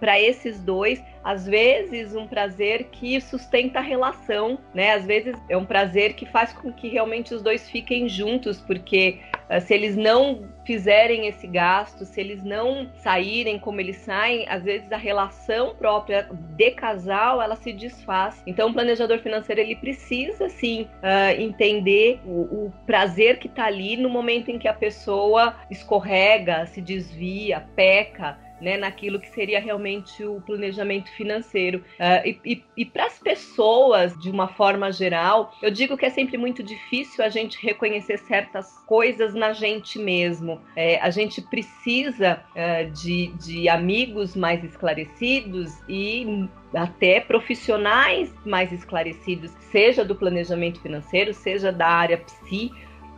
para 0.00 0.20
esses 0.20 0.60
dois? 0.60 1.00
às 1.28 1.44
vezes 1.44 2.14
um 2.16 2.26
prazer 2.26 2.84
que 2.84 3.20
sustenta 3.20 3.80
a 3.80 3.82
relação, 3.82 4.58
né? 4.72 4.94
Às 4.94 5.04
vezes 5.04 5.36
é 5.46 5.54
um 5.58 5.64
prazer 5.66 6.14
que 6.14 6.24
faz 6.24 6.54
com 6.54 6.72
que 6.72 6.88
realmente 6.88 7.34
os 7.34 7.42
dois 7.42 7.68
fiquem 7.68 8.08
juntos, 8.08 8.62
porque 8.62 9.18
se 9.60 9.74
eles 9.74 9.96
não 9.96 10.48
fizerem 10.64 11.26
esse 11.26 11.46
gasto, 11.46 12.04
se 12.04 12.20
eles 12.20 12.42
não 12.44 12.90
saírem 12.96 13.58
como 13.58 13.80
eles 13.80 13.96
saem, 13.96 14.46
às 14.48 14.62
vezes 14.62 14.92
a 14.92 14.96
relação 14.96 15.74
própria 15.74 16.28
de 16.56 16.70
casal 16.72 17.40
ela 17.40 17.56
se 17.56 17.72
desfaz. 17.72 18.42
Então, 18.46 18.68
o 18.68 18.72
planejador 18.72 19.18
financeiro 19.18 19.60
ele 19.60 19.76
precisa 19.76 20.48
sim 20.48 20.82
uh, 20.82 21.40
entender 21.40 22.20
o, 22.24 22.66
o 22.66 22.72
prazer 22.86 23.38
que 23.38 23.48
está 23.48 23.64
ali 23.64 23.96
no 23.96 24.10
momento 24.10 24.50
em 24.50 24.58
que 24.58 24.68
a 24.68 24.74
pessoa 24.74 25.56
escorrega, 25.70 26.66
se 26.66 26.80
desvia, 26.82 27.64
peca 27.74 28.36
né, 28.60 28.76
naquilo 28.76 29.20
que 29.20 29.28
seria 29.30 29.60
realmente 29.60 30.24
o 30.24 30.40
planejamento 30.40 31.10
financeiro. 31.12 31.78
Uh, 31.98 32.26
e, 32.26 32.40
e, 32.44 32.64
e 32.76 32.84
para 32.84 33.06
as 33.06 33.18
pessoas, 33.18 34.18
de 34.18 34.30
uma 34.30 34.48
forma 34.48 34.90
geral, 34.92 35.52
eu 35.62 35.70
digo 35.70 35.96
que 35.96 36.06
é 36.06 36.10
sempre 36.10 36.36
muito 36.36 36.62
difícil 36.62 37.24
a 37.24 37.28
gente 37.28 37.58
reconhecer 37.64 38.18
certas 38.18 38.78
coisas 38.86 39.34
na 39.34 39.52
gente 39.52 39.98
mesmo. 39.98 40.60
É, 40.76 40.98
a 41.00 41.10
gente 41.10 41.40
precisa 41.42 42.42
uh, 42.50 42.90
de, 42.90 43.28
de 43.34 43.68
amigos 43.68 44.34
mais 44.34 44.62
esclarecidos 44.64 45.72
e 45.88 46.48
até 46.74 47.20
profissionais 47.20 48.32
mais 48.44 48.72
esclarecidos, 48.72 49.50
seja 49.70 50.04
do 50.04 50.14
planejamento 50.14 50.80
financeiro, 50.80 51.32
seja 51.32 51.72
da 51.72 51.88
área 51.88 52.18
psi. 52.18 52.70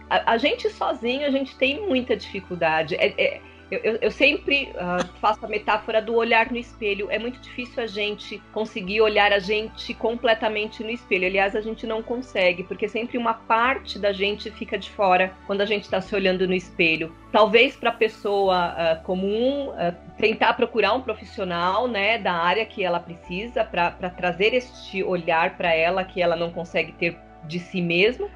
A, 0.08 0.32
a 0.32 0.38
gente 0.38 0.68
sozinho, 0.70 1.26
a 1.26 1.30
gente 1.30 1.56
tem 1.56 1.86
muita 1.86 2.16
dificuldade. 2.16 2.94
É, 2.96 3.14
é, 3.16 3.40
eu, 3.70 3.78
eu, 3.78 3.98
eu 4.02 4.10
sempre 4.10 4.72
uh, 4.74 5.06
faço 5.20 5.44
a 5.46 5.48
metáfora 5.48 6.02
do 6.02 6.14
olhar 6.14 6.50
no 6.50 6.58
espelho. 6.58 7.08
É 7.10 7.18
muito 7.18 7.38
difícil 7.40 7.82
a 7.82 7.86
gente 7.86 8.42
conseguir 8.52 9.00
olhar 9.00 9.32
a 9.32 9.38
gente 9.38 9.94
completamente 9.94 10.82
no 10.82 10.90
espelho. 10.90 11.26
Aliás, 11.26 11.54
a 11.54 11.60
gente 11.60 11.86
não 11.86 12.02
consegue, 12.02 12.64
porque 12.64 12.88
sempre 12.88 13.16
uma 13.16 13.34
parte 13.34 13.98
da 13.98 14.12
gente 14.12 14.50
fica 14.50 14.76
de 14.76 14.90
fora 14.90 15.32
quando 15.46 15.60
a 15.60 15.66
gente 15.66 15.84
está 15.84 16.00
se 16.00 16.14
olhando 16.14 16.46
no 16.48 16.54
espelho. 16.54 17.14
Talvez 17.30 17.76
para 17.76 17.90
a 17.90 17.94
pessoa 17.94 18.74
uh, 18.74 19.02
comum 19.04 19.68
uh, 19.68 19.94
tentar 20.18 20.54
procurar 20.54 20.92
um 20.94 21.00
profissional 21.00 21.86
né, 21.86 22.18
da 22.18 22.32
área 22.32 22.66
que 22.66 22.82
ela 22.82 22.98
precisa 22.98 23.64
para 23.64 24.10
trazer 24.10 24.52
este 24.52 25.02
olhar 25.04 25.56
para 25.56 25.72
ela 25.72 26.02
que 26.02 26.20
ela 26.20 26.34
não 26.34 26.50
consegue 26.50 26.92
ter 26.92 27.16
de 27.44 27.58
si 27.58 27.80
mesma, 27.80 28.28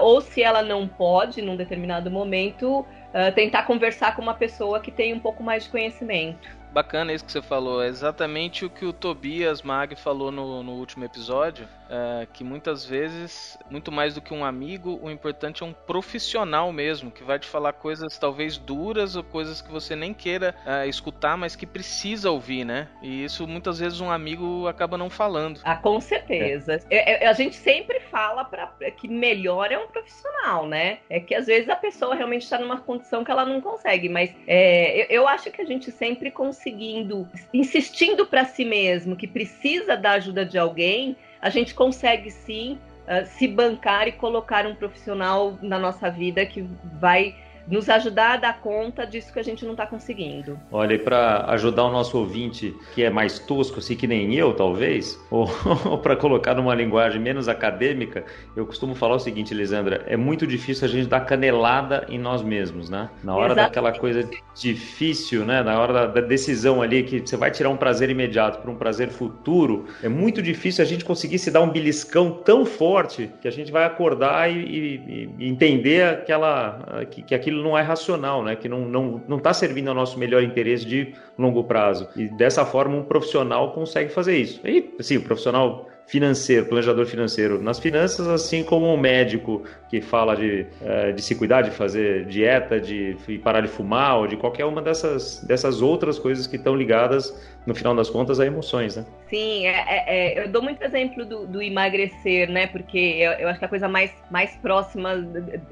ou 0.00 0.20
se 0.20 0.40
ela 0.40 0.62
não 0.62 0.86
pode, 0.86 1.42
num 1.42 1.56
determinado 1.56 2.08
momento, 2.12 2.86
uh, 3.12 3.32
tentar 3.34 3.64
conversar 3.64 4.16
com 4.16 4.22
uma 4.22 4.34
pessoa 4.34 4.80
que 4.80 4.90
tem 4.90 5.12
um 5.14 5.20
pouco 5.20 5.42
mais 5.42 5.64
de 5.64 5.70
conhecimento 5.70 6.61
bacana 6.72 7.12
isso 7.12 7.24
que 7.24 7.30
você 7.30 7.42
falou. 7.42 7.82
É 7.82 7.88
exatamente 7.88 8.64
o 8.64 8.70
que 8.70 8.84
o 8.84 8.92
Tobias 8.92 9.62
Mag 9.62 9.94
falou 9.94 10.32
no, 10.32 10.62
no 10.62 10.72
último 10.72 11.04
episódio. 11.04 11.68
É, 11.94 12.26
que 12.32 12.42
muitas 12.42 12.86
vezes, 12.86 13.58
muito 13.70 13.92
mais 13.92 14.14
do 14.14 14.22
que 14.22 14.32
um 14.32 14.46
amigo, 14.46 14.98
o 15.02 15.10
importante 15.10 15.62
é 15.62 15.66
um 15.66 15.74
profissional 15.74 16.72
mesmo, 16.72 17.10
que 17.10 17.22
vai 17.22 17.38
te 17.38 17.46
falar 17.46 17.74
coisas 17.74 18.16
talvez 18.16 18.56
duras 18.56 19.14
ou 19.14 19.22
coisas 19.22 19.60
que 19.60 19.70
você 19.70 19.94
nem 19.94 20.14
queira 20.14 20.54
é, 20.64 20.86
escutar, 20.86 21.36
mas 21.36 21.54
que 21.54 21.66
precisa 21.66 22.30
ouvir, 22.30 22.64
né? 22.64 22.88
E 23.02 23.24
isso 23.24 23.46
muitas 23.46 23.78
vezes 23.78 24.00
um 24.00 24.10
amigo 24.10 24.66
acaba 24.66 24.96
não 24.96 25.10
falando. 25.10 25.60
Ah, 25.64 25.76
com 25.76 26.00
certeza. 26.00 26.80
É. 26.88 27.26
a 27.26 27.34
gente 27.34 27.56
sempre 27.56 28.00
fala 28.00 28.42
para 28.42 28.68
que 28.92 29.06
melhor 29.06 29.70
é 29.70 29.76
um 29.76 29.88
profissional, 29.88 30.66
né? 30.66 31.00
É 31.10 31.20
que 31.20 31.34
às 31.34 31.46
vezes 31.46 31.68
a 31.68 31.76
pessoa 31.76 32.14
realmente 32.14 32.42
está 32.42 32.58
numa 32.58 32.80
condição 32.80 33.22
que 33.22 33.30
ela 33.30 33.44
não 33.44 33.60
consegue, 33.60 34.08
mas 34.08 34.34
é, 34.46 35.02
eu, 35.02 35.22
eu 35.22 35.28
acho 35.28 35.50
que 35.50 35.60
a 35.60 35.66
gente 35.66 35.90
sempre 35.90 36.30
consegue 36.30 36.61
conseguindo, 36.62 37.28
insistindo 37.52 38.24
para 38.24 38.44
si 38.44 38.64
mesmo 38.64 39.16
que 39.16 39.26
precisa 39.26 39.96
da 39.96 40.12
ajuda 40.12 40.44
de 40.44 40.56
alguém, 40.56 41.16
a 41.40 41.50
gente 41.50 41.74
consegue 41.74 42.30
sim 42.30 42.78
uh, 43.02 43.26
se 43.26 43.48
bancar 43.48 44.06
e 44.06 44.12
colocar 44.12 44.64
um 44.64 44.74
profissional 44.74 45.58
na 45.60 45.76
nossa 45.76 46.08
vida 46.08 46.46
que 46.46 46.64
vai 47.00 47.34
nos 47.66 47.88
ajudar 47.88 48.34
a 48.34 48.36
dar 48.36 48.60
conta 48.60 49.06
disso 49.06 49.32
que 49.32 49.38
a 49.38 49.42
gente 49.42 49.64
não 49.64 49.72
está 49.72 49.86
conseguindo. 49.86 50.58
Olha, 50.70 50.94
e 50.94 50.98
para 50.98 51.44
ajudar 51.50 51.84
o 51.84 51.90
nosso 51.90 52.18
ouvinte 52.18 52.74
que 52.94 53.02
é 53.02 53.10
mais 53.10 53.38
tosco, 53.38 53.78
assim 53.78 53.96
que 53.96 54.06
nem 54.06 54.34
eu, 54.34 54.52
talvez, 54.54 55.18
ou, 55.30 55.48
ou 55.84 55.98
para 55.98 56.16
colocar 56.16 56.54
numa 56.54 56.74
linguagem 56.74 57.20
menos 57.20 57.48
acadêmica, 57.48 58.24
eu 58.56 58.66
costumo 58.66 58.94
falar 58.94 59.16
o 59.16 59.20
seguinte, 59.20 59.54
Lisandra: 59.54 60.04
é 60.06 60.16
muito 60.16 60.46
difícil 60.46 60.86
a 60.86 60.88
gente 60.88 61.08
dar 61.08 61.20
canelada 61.20 62.06
em 62.08 62.18
nós 62.18 62.42
mesmos, 62.42 62.88
né? 62.88 63.08
Na 63.22 63.34
hora 63.34 63.52
Exatamente. 63.52 63.68
daquela 63.68 63.92
coisa 63.92 64.28
difícil, 64.54 65.44
né? 65.44 65.62
Na 65.62 65.78
hora 65.78 65.92
da, 65.92 66.06
da 66.06 66.20
decisão 66.20 66.82
ali 66.82 67.02
que 67.02 67.20
você 67.20 67.36
vai 67.36 67.50
tirar 67.50 67.70
um 67.70 67.76
prazer 67.76 68.10
imediato 68.10 68.58
para 68.60 68.70
um 68.70 68.76
prazer 68.76 69.08
futuro, 69.08 69.86
é 70.02 70.08
muito 70.08 70.42
difícil 70.42 70.82
a 70.82 70.86
gente 70.86 71.04
conseguir 71.04 71.38
se 71.38 71.50
dar 71.50 71.60
um 71.60 71.70
beliscão 71.70 72.30
tão 72.44 72.64
forte 72.64 73.30
que 73.40 73.48
a 73.48 73.50
gente 73.50 73.70
vai 73.70 73.84
acordar 73.84 74.50
e, 74.50 74.58
e, 74.58 75.30
e 75.38 75.48
entender 75.48 76.04
aquela 76.04 77.04
que, 77.10 77.22
que 77.22 77.34
aquilo 77.34 77.51
aquilo 77.52 77.62
não 77.62 77.76
é 77.76 77.82
racional, 77.82 78.42
né? 78.42 78.56
que 78.56 78.68
não 78.68 78.80
está 78.86 78.90
não, 78.90 79.22
não 79.28 79.38
tá 79.38 79.52
servindo 79.52 79.88
ao 79.88 79.94
nosso 79.94 80.18
melhor 80.18 80.42
interesse 80.42 80.84
de 80.86 81.14
longo 81.38 81.64
prazo. 81.64 82.08
E 82.16 82.28
dessa 82.28 82.64
forma, 82.64 82.96
um 82.96 83.04
profissional 83.04 83.72
consegue 83.72 84.10
fazer 84.10 84.36
isso. 84.36 84.60
E, 84.66 84.94
assim, 84.98 85.18
o 85.18 85.22
profissional 85.22 85.88
financeiro, 86.06 86.66
planejador 86.66 87.06
financeiro 87.06 87.62
nas 87.62 87.78
finanças, 87.78 88.26
assim 88.26 88.64
como 88.64 88.92
um 88.92 88.96
médico 88.96 89.62
que 89.88 90.00
fala 90.00 90.34
de, 90.34 90.66
eh, 90.82 91.12
de 91.12 91.22
se 91.22 91.34
cuidar, 91.34 91.62
de 91.62 91.70
fazer 91.70 92.26
dieta, 92.26 92.80
de 92.80 93.16
parar 93.42 93.60
de 93.60 93.68
fumar, 93.68 94.18
ou 94.18 94.26
de 94.26 94.36
qualquer 94.36 94.64
uma 94.64 94.82
dessas, 94.82 95.42
dessas 95.46 95.80
outras 95.80 96.18
coisas 96.18 96.46
que 96.46 96.56
estão 96.56 96.74
ligadas 96.74 97.34
no 97.64 97.74
final 97.74 97.94
das 97.94 98.10
contas, 98.10 98.40
a 98.40 98.46
emoções, 98.46 98.96
né? 98.96 99.06
Sim, 99.32 99.66
é, 99.66 99.70
é, 99.70 100.04
é, 100.06 100.44
eu 100.44 100.48
dou 100.48 100.60
muito 100.60 100.84
exemplo 100.84 101.24
do, 101.24 101.46
do 101.46 101.62
emagrecer, 101.62 102.50
né? 102.50 102.66
Porque 102.66 102.98
eu, 102.98 103.32
eu, 103.32 103.48
acho 103.48 103.58
que 103.58 103.64
é 103.64 103.66
a 103.66 103.70
coisa 103.70 103.88
mais, 103.88 104.12
mais 104.30 104.54
próxima, 104.56 105.14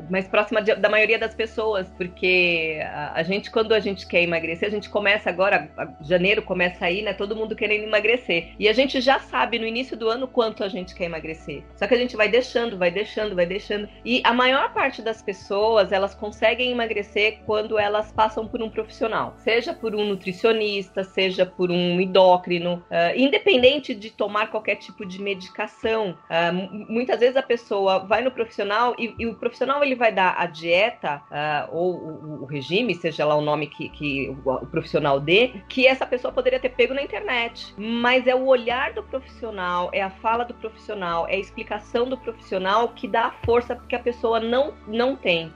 mais 0.09 0.27
próxima 0.27 0.63
de, 0.63 0.75
da 0.77 0.89
maioria 0.89 1.19
das 1.19 1.35
pessoas, 1.35 1.87
porque 1.91 2.81
a, 2.83 3.21
a, 3.21 3.23
gente, 3.23 3.51
quando 3.51 3.75
a 3.75 3.79
gente 3.79 4.07
quer 4.07 4.23
emagrecer, 4.23 4.67
a 4.67 4.71
gente 4.71 4.89
começa 4.89 5.29
agora, 5.29 5.69
a, 5.77 5.89
janeiro 6.01 6.41
começa 6.41 6.87
aí, 6.87 7.03
né? 7.03 7.13
Todo 7.13 7.37
mundo 7.37 7.55
querendo 7.55 7.85
emagrecer. 7.85 8.53
E 8.59 8.67
a 8.67 8.73
gente 8.73 8.99
já 8.99 9.19
sabe 9.19 9.59
no 9.59 9.67
início 9.67 9.95
do 9.95 10.09
ano 10.09 10.27
quanto 10.27 10.65
a 10.65 10.69
gente 10.69 10.95
quer 10.95 11.05
emagrecer. 11.05 11.63
Só 11.77 11.87
que 11.87 11.93
a 11.93 11.99
gente 11.99 12.17
vai 12.17 12.31
deixando, 12.31 12.79
vai 12.79 12.91
deixando, 12.91 13.37
vai 13.37 13.45
deixando. 13.45 13.87
E 14.03 14.23
a 14.25 14.33
maior 14.33 14.73
parte 14.73 15.03
das 15.03 15.21
pessoas, 15.21 15.93
elas 15.93 16.15
conseguem 16.15 16.73
emagrecer 16.73 17.41
quando 17.45 17.79
elas 17.79 18.11
passam 18.11 18.49
por 18.49 18.63
um 18.63 18.71
profissional. 18.71 19.35
Seja 19.37 19.75
por 19.75 19.95
um 19.95 20.07
nutricionista, 20.07 21.05
seja 21.05 21.45
por 21.45 21.71
um 21.71 22.01
endócrino, 22.01 22.83
uh, 22.91 23.15
independente 23.15 23.50
de 23.59 24.11
tomar 24.11 24.51
qualquer 24.51 24.77
tipo 24.77 25.05
de 25.05 25.21
medicação. 25.21 26.17
Uh, 26.29 26.93
muitas 26.93 27.21
vezes 27.21 27.37
a 27.37 27.43
pessoa 27.43 28.01
vai 28.01 28.23
no 28.23 28.31
profissional 28.31 28.95
e, 28.99 29.15
e 29.19 29.27
o 29.27 29.35
profissional 29.35 29.83
ele 29.83 29.95
vai 29.95 30.13
dar 30.13 30.35
a 30.39 30.47
dieta 30.47 31.23
uh, 31.31 31.77
ou 31.77 31.95
o, 31.95 32.43
o, 32.43 32.45
regime, 32.45 32.95
seja 32.95 33.25
lá 33.25 33.35
o 33.35 33.41
nome 33.41 33.67
que, 33.67 33.89
que 33.89 34.29
o, 34.45 34.51
o, 34.51 34.67
profissional 34.67 35.19
dê, 35.19 35.53
que 35.69 35.87
essa 35.87 36.07
pessoa 36.07 36.33
poderia 36.33 36.61
ter 36.61 36.71
pego 36.71 36.95
na 36.95 37.03
internet. 37.03 37.75
Mas 37.77 38.27
é 38.27 38.35
o 38.35 38.47
olhar 38.47 38.93
do 38.93 39.03
profissional, 39.03 39.91
é 39.93 40.03
a 40.03 40.11
fala 40.11 40.45
do 40.45 40.55
profissional, 40.55 41.27
é 41.29 41.35
a 41.35 41.39
explicação 41.39 42.09
do 42.09 42.19
profissional 42.19 42.89
que 42.89 43.09
dá 43.09 43.27
a 43.27 43.33
força 43.45 43.77
que 43.89 43.95
a 43.95 44.01
pessoa 44.01 44.41
não, 44.41 44.75
não 44.87 45.17
tem. 45.17 45.53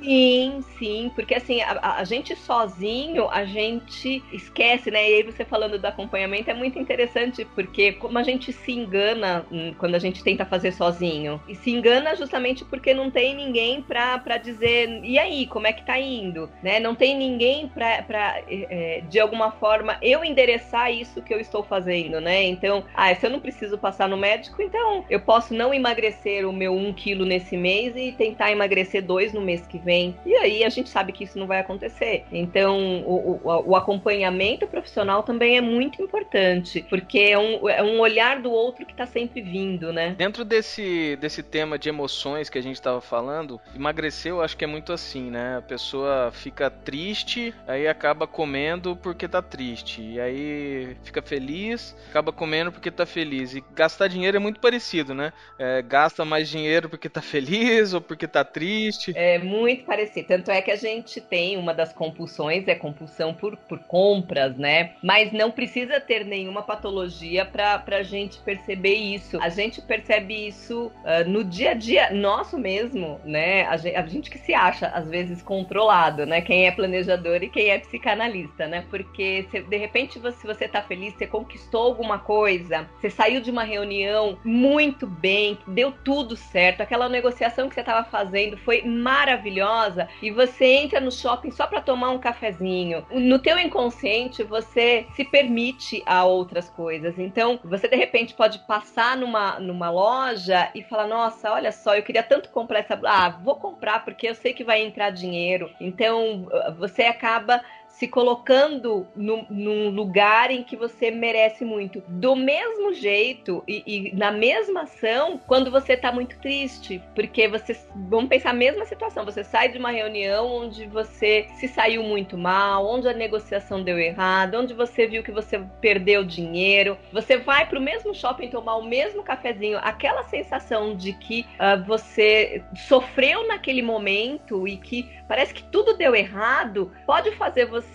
Sim, 0.00 0.60
sim, 0.78 1.10
porque 1.12 1.34
assim, 1.34 1.60
a, 1.60 1.96
a, 1.96 2.04
gente 2.04 2.36
sozinho, 2.36 3.28
a 3.30 3.44
gente 3.44 4.24
esquece, 4.30 4.92
né? 4.92 5.10
E 5.10 5.14
aí 5.14 5.22
você 5.24 5.44
falando 5.44 5.76
do 5.76 5.84
acompanhamento 5.86 6.48
é 6.48 6.54
muito 6.54 6.78
interessante, 6.78 7.44
porque 7.44 7.92
como 7.94 8.16
a 8.16 8.22
gente 8.22 8.52
se 8.52 8.70
engana 8.70 9.44
hum, 9.50 9.74
quando 9.76 9.96
a 9.96 9.98
gente 9.98 10.22
tenta 10.22 10.46
fazer 10.46 10.70
sozinho. 10.72 11.42
E 11.48 11.56
se 11.56 11.70
engana 11.72 12.14
justamente 12.14 12.64
porque 12.64 12.94
não 12.94 13.10
tem 13.10 13.34
ninguém 13.34 13.82
pra, 13.82 14.18
pra 14.20 14.38
dizer, 14.38 15.00
e 15.02 15.18
aí, 15.18 15.48
como 15.48 15.66
é 15.66 15.72
que 15.72 15.84
tá 15.84 15.98
indo? 15.98 16.48
Né? 16.62 16.78
Não 16.78 16.94
tem 16.94 17.16
ninguém 17.16 17.66
pra, 17.66 18.00
pra 18.04 18.40
é, 18.48 19.02
de 19.08 19.18
alguma 19.18 19.50
forma, 19.50 19.98
eu 20.00 20.24
endereçar 20.24 20.92
isso 20.92 21.20
que 21.22 21.34
eu 21.34 21.40
estou 21.40 21.64
fazendo, 21.64 22.20
né? 22.20 22.44
Então, 22.44 22.84
ah, 22.94 23.12
se 23.16 23.26
eu 23.26 23.30
não 23.30 23.40
preciso 23.40 23.76
passar 23.76 24.08
no 24.08 24.16
médico, 24.16 24.62
então 24.62 25.04
eu 25.10 25.18
posso 25.18 25.52
não 25.54 25.74
emagrecer 25.74 26.48
o 26.48 26.52
meu 26.52 26.72
um 26.72 26.92
quilo 26.92 27.24
nesse 27.26 27.56
mês 27.56 27.96
e 27.96 28.12
tentar 28.12 28.52
emagrecer 28.52 29.02
dois 29.02 29.32
no 29.32 29.40
mês 29.40 29.66
que 29.66 29.78
vem 29.78 29.87
vem. 29.88 30.14
E 30.26 30.34
aí 30.34 30.64
a 30.64 30.68
gente 30.68 30.90
sabe 30.90 31.12
que 31.12 31.24
isso 31.24 31.38
não 31.38 31.46
vai 31.46 31.60
acontecer. 31.60 32.24
Então, 32.30 33.02
o, 33.06 33.40
o, 33.42 33.70
o 33.70 33.74
acompanhamento 33.74 34.66
profissional 34.66 35.22
também 35.22 35.56
é 35.56 35.62
muito 35.62 36.02
importante, 36.02 36.84
porque 36.90 37.18
é 37.18 37.38
um, 37.38 37.66
é 37.70 37.82
um 37.82 37.98
olhar 37.98 38.42
do 38.42 38.52
outro 38.52 38.84
que 38.84 38.92
está 38.92 39.06
sempre 39.06 39.40
vindo, 39.40 39.90
né? 39.90 40.14
Dentro 40.18 40.44
desse, 40.44 41.16
desse 41.16 41.42
tema 41.42 41.78
de 41.78 41.88
emoções 41.88 42.50
que 42.50 42.58
a 42.58 42.62
gente 42.62 42.74
estava 42.74 43.00
falando, 43.00 43.58
emagrecer 43.74 44.30
eu 44.30 44.42
acho 44.42 44.58
que 44.58 44.64
é 44.64 44.66
muito 44.66 44.92
assim, 44.92 45.30
né? 45.30 45.56
A 45.56 45.62
pessoa 45.62 46.30
fica 46.32 46.68
triste, 46.68 47.54
aí 47.66 47.88
acaba 47.88 48.26
comendo 48.26 48.94
porque 48.94 49.26
tá 49.26 49.40
triste. 49.40 50.02
E 50.02 50.20
aí 50.20 50.96
fica 51.02 51.22
feliz, 51.22 51.96
acaba 52.10 52.30
comendo 52.30 52.70
porque 52.70 52.90
tá 52.90 53.06
feliz. 53.06 53.54
E 53.54 53.64
gastar 53.74 54.08
dinheiro 54.08 54.36
é 54.36 54.40
muito 54.40 54.60
parecido, 54.60 55.14
né? 55.14 55.32
É, 55.58 55.80
gasta 55.80 56.26
mais 56.26 56.46
dinheiro 56.50 56.90
porque 56.90 57.08
tá 57.08 57.22
feliz 57.22 57.94
ou 57.94 58.02
porque 58.02 58.28
tá 58.28 58.44
triste. 58.44 59.12
É 59.16 59.38
muito 59.38 59.77
muito 59.78 59.84
parecido. 59.84 60.28
Tanto 60.28 60.50
é 60.50 60.60
que 60.60 60.70
a 60.70 60.76
gente 60.76 61.20
tem 61.20 61.56
uma 61.56 61.72
das 61.72 61.92
compulsões, 61.92 62.66
é 62.66 62.74
compulsão 62.74 63.32
por, 63.32 63.56
por 63.56 63.78
compras, 63.80 64.56
né? 64.56 64.92
Mas 65.02 65.32
não 65.32 65.50
precisa 65.50 66.00
ter 66.00 66.24
nenhuma 66.24 66.62
patologia 66.62 67.44
para 67.44 67.82
a 67.86 68.02
gente 68.02 68.38
perceber 68.40 68.94
isso. 68.94 69.40
A 69.40 69.48
gente 69.48 69.80
percebe 69.80 70.48
isso 70.48 70.92
uh, 71.04 71.28
no 71.28 71.44
dia 71.44 71.70
a 71.70 71.74
dia 71.74 72.10
nosso 72.10 72.58
mesmo, 72.58 73.20
né? 73.24 73.66
A 73.66 73.76
gente, 73.76 73.96
a 73.96 74.06
gente, 74.06 74.30
que 74.30 74.38
se 74.38 74.52
acha, 74.52 74.88
às 74.88 75.08
vezes, 75.08 75.42
controlado, 75.42 76.26
né? 76.26 76.40
Quem 76.40 76.66
é 76.66 76.70
planejador 76.70 77.42
e 77.42 77.48
quem 77.48 77.68
é 77.68 77.78
psicanalista, 77.78 78.66
né? 78.66 78.84
Porque 78.90 79.46
se, 79.50 79.60
de 79.60 79.76
repente, 79.76 80.18
você, 80.18 80.46
você 80.46 80.66
tá 80.66 80.82
feliz, 80.82 81.14
você 81.14 81.26
conquistou 81.26 81.82
alguma 81.82 82.18
coisa, 82.18 82.88
você 83.00 83.10
saiu 83.10 83.40
de 83.40 83.50
uma 83.50 83.64
reunião 83.64 84.38
muito 84.44 85.06
bem, 85.06 85.58
deu 85.66 85.92
tudo 86.04 86.36
certo, 86.36 86.80
aquela 86.80 87.08
negociação 87.08 87.68
que 87.68 87.74
você 87.74 87.80
estava 87.80 88.04
fazendo 88.08 88.56
foi 88.56 88.82
maravilhosa 88.82 89.67
maravilhosa 89.68 90.08
e 90.22 90.30
você 90.30 90.64
entra 90.64 91.00
no 91.00 91.12
shopping 91.12 91.50
só 91.50 91.66
para 91.66 91.80
tomar 91.80 92.10
um 92.10 92.18
cafezinho. 92.18 93.06
No 93.10 93.38
teu 93.38 93.58
inconsciente, 93.58 94.42
você 94.42 95.06
se 95.14 95.24
permite 95.24 96.02
a 96.06 96.24
outras 96.24 96.68
coisas. 96.70 97.18
Então, 97.18 97.60
você 97.64 97.88
de 97.88 97.96
repente 97.96 98.34
pode 98.34 98.58
passar 98.60 99.16
numa, 99.16 99.60
numa 99.60 99.90
loja 99.90 100.70
e 100.74 100.82
falar: 100.82 101.06
Nossa, 101.06 101.52
olha 101.52 101.70
só, 101.70 101.94
eu 101.94 102.02
queria 102.02 102.22
tanto 102.22 102.48
comprar 102.50 102.80
essa. 102.80 102.98
Ah, 103.04 103.28
vou 103.28 103.56
comprar 103.56 104.04
porque 104.04 104.28
eu 104.28 104.34
sei 104.34 104.52
que 104.52 104.64
vai 104.64 104.82
entrar 104.82 105.10
dinheiro. 105.10 105.70
Então, 105.80 106.48
você 106.78 107.02
acaba 107.02 107.62
se 107.98 108.06
colocando 108.06 109.08
no, 109.16 109.44
num 109.50 109.90
lugar 109.90 110.52
em 110.52 110.62
que 110.62 110.76
você 110.76 111.10
merece 111.10 111.64
muito. 111.64 112.00
Do 112.06 112.36
mesmo 112.36 112.94
jeito 112.94 113.64
e, 113.66 113.82
e 113.84 114.14
na 114.14 114.30
mesma 114.30 114.82
ação, 114.82 115.40
quando 115.48 115.68
você 115.68 115.94
está 115.94 116.12
muito 116.12 116.38
triste, 116.38 117.02
porque 117.12 117.48
você, 117.48 117.76
vamos 118.08 118.28
pensar 118.28 118.50
a 118.50 118.54
mesma 118.54 118.84
situação, 118.84 119.24
você 119.24 119.42
sai 119.42 119.68
de 119.70 119.78
uma 119.78 119.90
reunião 119.90 120.46
onde 120.46 120.86
você 120.86 121.48
se 121.56 121.66
saiu 121.66 122.04
muito 122.04 122.38
mal, 122.38 122.86
onde 122.86 123.08
a 123.08 123.12
negociação 123.12 123.82
deu 123.82 123.98
errado, 123.98 124.54
onde 124.54 124.74
você 124.74 125.08
viu 125.08 125.24
que 125.24 125.32
você 125.32 125.60
perdeu 125.80 126.22
dinheiro, 126.22 126.96
você 127.12 127.36
vai 127.36 127.66
para 127.66 127.80
o 127.80 127.82
mesmo 127.82 128.14
shopping 128.14 128.48
tomar 128.48 128.76
o 128.76 128.84
mesmo 128.84 129.24
cafezinho, 129.24 129.76
aquela 129.78 130.22
sensação 130.22 130.94
de 130.94 131.14
que 131.14 131.44
uh, 131.54 131.84
você 131.84 132.62
sofreu 132.86 133.48
naquele 133.48 133.82
momento 133.82 134.68
e 134.68 134.76
que 134.76 135.18
parece 135.26 135.52
que 135.52 135.62
tudo 135.64 135.96
deu 135.96 136.14
errado, 136.14 136.90
pode 137.04 137.30
fazer 137.32 137.66
você, 137.66 137.87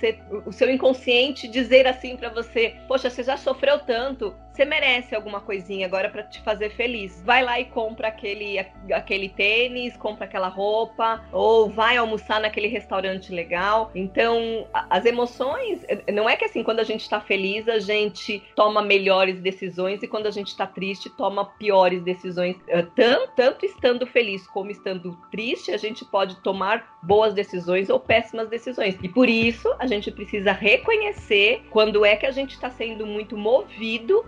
o 0.45 0.51
seu 0.51 0.69
inconsciente 0.69 1.47
dizer 1.47 1.87
assim 1.87 2.15
para 2.15 2.29
você: 2.29 2.75
Poxa, 2.87 3.09
você 3.09 3.23
já 3.23 3.37
sofreu 3.37 3.79
tanto, 3.79 4.35
você 4.53 4.65
merece 4.65 5.15
alguma 5.15 5.41
coisinha 5.41 5.87
agora 5.87 6.09
para 6.09 6.21
te 6.21 6.39
fazer 6.43 6.69
feliz. 6.69 7.21
Vai 7.25 7.43
lá 7.43 7.59
e 7.59 7.65
compra 7.65 8.09
aquele, 8.09 8.59
aquele 8.93 9.27
tênis, 9.29 9.97
compra 9.97 10.25
aquela 10.25 10.47
roupa, 10.47 11.23
ou 11.31 11.69
vai 11.69 11.97
almoçar 11.97 12.39
naquele 12.39 12.67
restaurante 12.67 13.33
legal. 13.33 13.89
Então, 13.95 14.67
as 14.89 15.05
emoções, 15.05 15.83
não 16.13 16.29
é 16.29 16.35
que 16.35 16.45
assim, 16.45 16.63
quando 16.63 16.79
a 16.79 16.83
gente 16.83 17.01
está 17.01 17.19
feliz, 17.19 17.67
a 17.67 17.79
gente 17.79 18.43
toma 18.55 18.83
melhores 18.83 19.41
decisões 19.41 20.03
e 20.03 20.07
quando 20.07 20.27
a 20.27 20.31
gente 20.31 20.49
está 20.49 20.67
triste, 20.67 21.09
toma 21.09 21.45
piores 21.45 22.03
decisões. 22.03 22.55
Eh, 22.67 22.85
tanto, 22.95 23.31
tanto 23.35 23.65
estando 23.65 24.05
feliz 24.05 24.45
como 24.47 24.69
estando 24.69 25.17
triste, 25.31 25.71
a 25.71 25.77
gente 25.77 26.05
pode 26.05 26.35
tomar 26.41 26.99
boas 27.01 27.33
decisões 27.33 27.89
ou 27.89 27.99
péssimas 27.99 28.49
decisões. 28.49 28.97
E 29.01 29.09
por 29.09 29.27
isso, 29.27 29.73
a 29.79 29.87
gente 29.87 30.11
precisa 30.11 30.51
reconhecer 30.51 31.63
quando 31.71 32.05
é 32.05 32.15
que 32.15 32.27
a 32.27 32.31
gente 32.31 32.51
está 32.51 32.69
sendo 32.69 33.07
muito 33.07 33.35
movido 33.35 34.23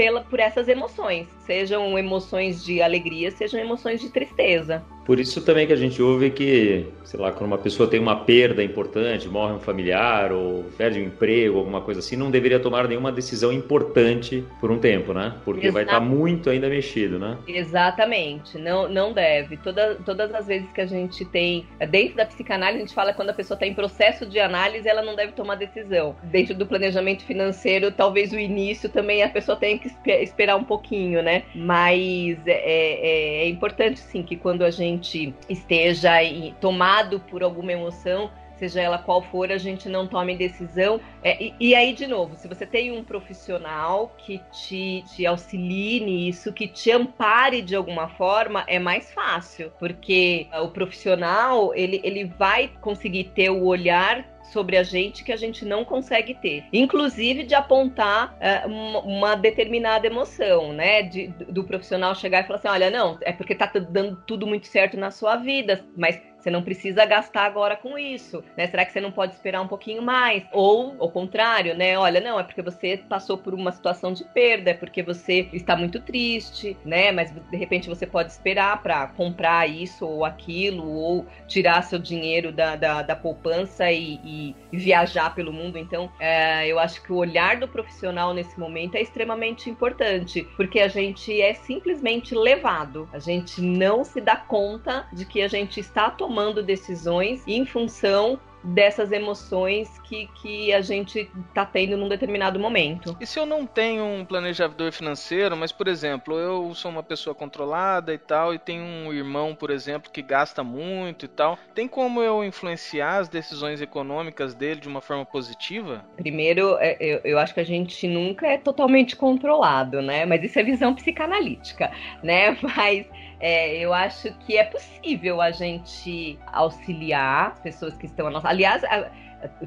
pela, 0.00 0.22
por 0.22 0.40
essas 0.40 0.66
emoções, 0.66 1.28
sejam 1.50 1.98
emoções 1.98 2.64
de 2.64 2.80
alegria, 2.80 3.28
sejam 3.32 3.58
emoções 3.58 4.00
de 4.00 4.08
tristeza. 4.08 4.84
Por 5.04 5.18
isso 5.18 5.40
também 5.40 5.66
que 5.66 5.72
a 5.72 5.76
gente 5.76 6.00
ouve 6.00 6.30
que, 6.30 6.86
sei 7.02 7.18
lá, 7.18 7.32
quando 7.32 7.46
uma 7.46 7.58
pessoa 7.58 7.88
tem 7.88 7.98
uma 7.98 8.14
perda 8.14 8.62
importante, 8.62 9.26
morre 9.26 9.54
um 9.54 9.58
familiar 9.58 10.30
ou 10.30 10.64
perde 10.78 11.00
um 11.00 11.04
emprego, 11.04 11.58
alguma 11.58 11.80
coisa 11.80 11.98
assim, 11.98 12.14
não 12.14 12.30
deveria 12.30 12.60
tomar 12.60 12.86
nenhuma 12.86 13.10
decisão 13.10 13.52
importante 13.52 14.44
por 14.60 14.70
um 14.70 14.78
tempo, 14.78 15.12
né? 15.12 15.34
Porque 15.44 15.66
Exato. 15.66 15.72
vai 15.72 15.82
estar 15.82 15.98
muito 15.98 16.48
ainda 16.48 16.68
mexido, 16.68 17.18
né? 17.18 17.36
Exatamente, 17.48 18.56
não, 18.56 18.88
não 18.88 19.12
deve. 19.12 19.56
Toda, 19.56 19.96
todas 19.96 20.32
as 20.32 20.46
vezes 20.46 20.70
que 20.70 20.80
a 20.80 20.86
gente 20.86 21.24
tem, 21.24 21.66
dentro 21.90 22.16
da 22.16 22.26
psicanálise, 22.26 22.76
a 22.78 22.86
gente 22.86 22.94
fala 22.94 23.10
que 23.10 23.16
quando 23.16 23.30
a 23.30 23.34
pessoa 23.34 23.56
está 23.56 23.66
em 23.66 23.74
processo 23.74 24.24
de 24.24 24.38
análise, 24.38 24.88
ela 24.88 25.02
não 25.02 25.16
deve 25.16 25.32
tomar 25.32 25.56
decisão. 25.56 26.14
Dentro 26.22 26.54
do 26.54 26.66
planejamento 26.66 27.24
financeiro, 27.24 27.90
talvez 27.90 28.32
o 28.32 28.38
início 28.38 28.88
também 28.88 29.24
a 29.24 29.28
pessoa 29.28 29.56
tenha 29.56 29.76
que 29.76 29.90
esperar 30.08 30.54
um 30.54 30.64
pouquinho, 30.64 31.20
né? 31.20 31.39
Mas 31.54 32.38
é, 32.46 32.52
é, 32.52 33.44
é 33.44 33.48
importante, 33.48 34.00
sim, 34.00 34.22
que 34.22 34.36
quando 34.36 34.62
a 34.62 34.70
gente 34.70 35.34
esteja 35.48 36.12
tomado 36.60 37.20
por 37.20 37.42
alguma 37.42 37.72
emoção, 37.72 38.30
seja 38.60 38.82
ela 38.82 38.98
qual 38.98 39.22
for, 39.22 39.50
a 39.50 39.56
gente 39.56 39.88
não 39.88 40.06
tome 40.06 40.36
decisão. 40.36 41.00
É, 41.22 41.42
e, 41.42 41.54
e, 41.58 41.74
aí, 41.74 41.94
de 41.94 42.06
novo, 42.06 42.36
se 42.36 42.46
você 42.46 42.66
tem 42.66 42.92
um 42.92 43.02
profissional 43.02 44.14
que 44.18 44.38
te, 44.52 45.02
te 45.14 45.26
auxilie 45.26 46.00
nisso, 46.00 46.52
que 46.52 46.68
te 46.68 46.92
ampare 46.92 47.62
de 47.62 47.74
alguma 47.74 48.08
forma, 48.08 48.62
é 48.66 48.78
mais 48.78 49.10
fácil, 49.12 49.72
porque 49.78 50.46
o 50.62 50.68
profissional 50.68 51.74
ele, 51.74 52.00
ele 52.04 52.24
vai 52.24 52.70
conseguir 52.82 53.24
ter 53.34 53.48
o 53.48 53.64
olhar 53.64 54.26
sobre 54.52 54.76
a 54.76 54.82
gente 54.82 55.24
que 55.24 55.32
a 55.32 55.36
gente 55.36 55.64
não 55.64 55.84
consegue 55.84 56.34
ter. 56.34 56.64
Inclusive 56.72 57.44
de 57.44 57.54
apontar 57.54 58.34
uh, 58.34 58.68
uma, 59.06 59.34
determinada 59.34 60.06
emoção, 60.06 60.72
né? 60.72 61.02
De, 61.02 61.28
do 61.28 61.64
profissional 61.64 62.14
chegar 62.14 62.40
e 62.40 62.46
falar 62.46 62.58
assim: 62.58 62.68
olha, 62.68 62.90
não, 62.90 63.18
é 63.22 63.32
porque 63.32 63.54
tá 63.54 63.70
dando 63.90 64.16
tudo 64.26 64.46
muito 64.46 64.66
certo 64.66 64.96
na 64.96 65.10
sua 65.10 65.36
vida, 65.36 65.84
mas 65.96 66.20
você 66.40 66.50
não 66.50 66.62
precisa 66.62 67.04
gastar 67.04 67.44
agora 67.44 67.76
com 67.76 67.98
isso, 67.98 68.42
né? 68.56 68.66
Será 68.66 68.84
que 68.84 68.92
você 68.92 69.00
não 69.00 69.12
pode 69.12 69.34
esperar 69.34 69.60
um 69.60 69.68
pouquinho 69.68 70.02
mais? 70.02 70.42
Ou 70.52 70.96
ao 70.98 71.10
contrário, 71.10 71.76
né? 71.76 71.98
Olha, 71.98 72.20
não, 72.20 72.40
é 72.40 72.42
porque 72.42 72.62
você 72.62 72.96
passou 73.08 73.36
por 73.36 73.52
uma 73.52 73.70
situação 73.70 74.12
de 74.12 74.24
perda, 74.24 74.70
é 74.70 74.74
porque 74.74 75.02
você 75.02 75.48
está 75.52 75.76
muito 75.76 76.00
triste, 76.00 76.76
né? 76.84 77.12
Mas 77.12 77.30
de 77.30 77.56
repente 77.56 77.88
você 77.88 78.06
pode 78.06 78.32
esperar 78.32 78.82
para 78.82 79.08
comprar 79.08 79.68
isso 79.68 80.06
ou 80.06 80.24
aquilo, 80.24 80.88
ou 80.88 81.26
tirar 81.46 81.82
seu 81.82 81.98
dinheiro 81.98 82.50
da, 82.50 82.74
da, 82.74 83.02
da 83.02 83.16
poupança 83.16 83.90
e, 83.90 84.20
e, 84.24 84.56
viajar 84.72 85.34
pelo 85.34 85.52
mundo. 85.52 85.76
Então, 85.76 86.10
é, 86.18 86.66
eu 86.66 86.78
acho 86.78 87.02
que 87.02 87.12
o 87.12 87.16
olhar 87.16 87.58
do 87.58 87.68
profissional 87.68 88.32
nesse 88.32 88.58
momento 88.58 88.94
é 88.94 89.02
extremamente 89.02 89.68
importante, 89.68 90.46
porque 90.56 90.80
a 90.80 90.88
gente 90.88 91.38
é 91.40 91.52
simplesmente 91.52 92.34
levado, 92.34 93.08
a 93.12 93.18
gente 93.18 93.60
não 93.60 94.04
se 94.04 94.20
dá 94.20 94.36
conta 94.36 95.06
de 95.12 95.24
que 95.24 95.42
a 95.42 95.48
gente 95.48 95.80
está 95.80 96.08
tomando 96.10 96.29
tomando 96.30 96.62
decisões 96.62 97.42
em 97.44 97.66
função 97.66 98.38
dessas 98.62 99.10
emoções 99.10 99.98
que, 100.00 100.28
que 100.40 100.72
a 100.72 100.80
gente 100.80 101.28
está 101.48 101.64
tendo 101.64 101.96
num 101.96 102.08
determinado 102.08 102.60
momento. 102.60 103.16
E 103.20 103.26
se 103.26 103.38
eu 103.38 103.46
não 103.46 103.66
tenho 103.66 104.04
um 104.04 104.24
planejador 104.24 104.92
financeiro, 104.92 105.56
mas 105.56 105.72
por 105.72 105.88
exemplo, 105.88 106.38
eu 106.38 106.72
sou 106.74 106.90
uma 106.90 107.02
pessoa 107.02 107.34
controlada 107.34 108.14
e 108.14 108.18
tal, 108.18 108.54
e 108.54 108.58
tenho 108.58 108.84
um 108.84 109.12
irmão, 109.12 109.56
por 109.56 109.70
exemplo, 109.70 110.10
que 110.12 110.22
gasta 110.22 110.62
muito 110.62 111.24
e 111.24 111.28
tal, 111.28 111.58
tem 111.74 111.88
como 111.88 112.22
eu 112.22 112.44
influenciar 112.44 113.18
as 113.18 113.28
decisões 113.28 113.80
econômicas 113.80 114.54
dele 114.54 114.78
de 114.78 114.88
uma 114.88 115.00
forma 115.00 115.24
positiva? 115.24 116.04
Primeiro, 116.16 116.76
é, 116.78 116.96
eu, 117.00 117.20
eu 117.24 117.38
acho 117.38 117.54
que 117.54 117.60
a 117.60 117.64
gente 117.64 118.06
nunca 118.06 118.46
é 118.46 118.58
totalmente 118.58 119.16
controlado, 119.16 120.00
né? 120.00 120.24
Mas 120.26 120.44
isso 120.44 120.58
é 120.58 120.62
visão 120.62 120.94
psicanalítica, 120.94 121.90
né? 122.22 122.56
Mas 122.62 123.06
é, 123.40 123.76
eu 123.78 123.92
acho 123.92 124.32
que 124.40 124.56
é 124.56 124.64
possível 124.64 125.40
a 125.40 125.50
gente 125.50 126.38
auxiliar 126.46 127.52
as 127.52 127.60
pessoas 127.60 127.96
que 127.96 128.06
estão 128.06 128.26
à 128.26 128.30
nossa. 128.30 128.48
Aliás, 128.48 128.84
a, 128.84 128.98
a, 128.98 129.10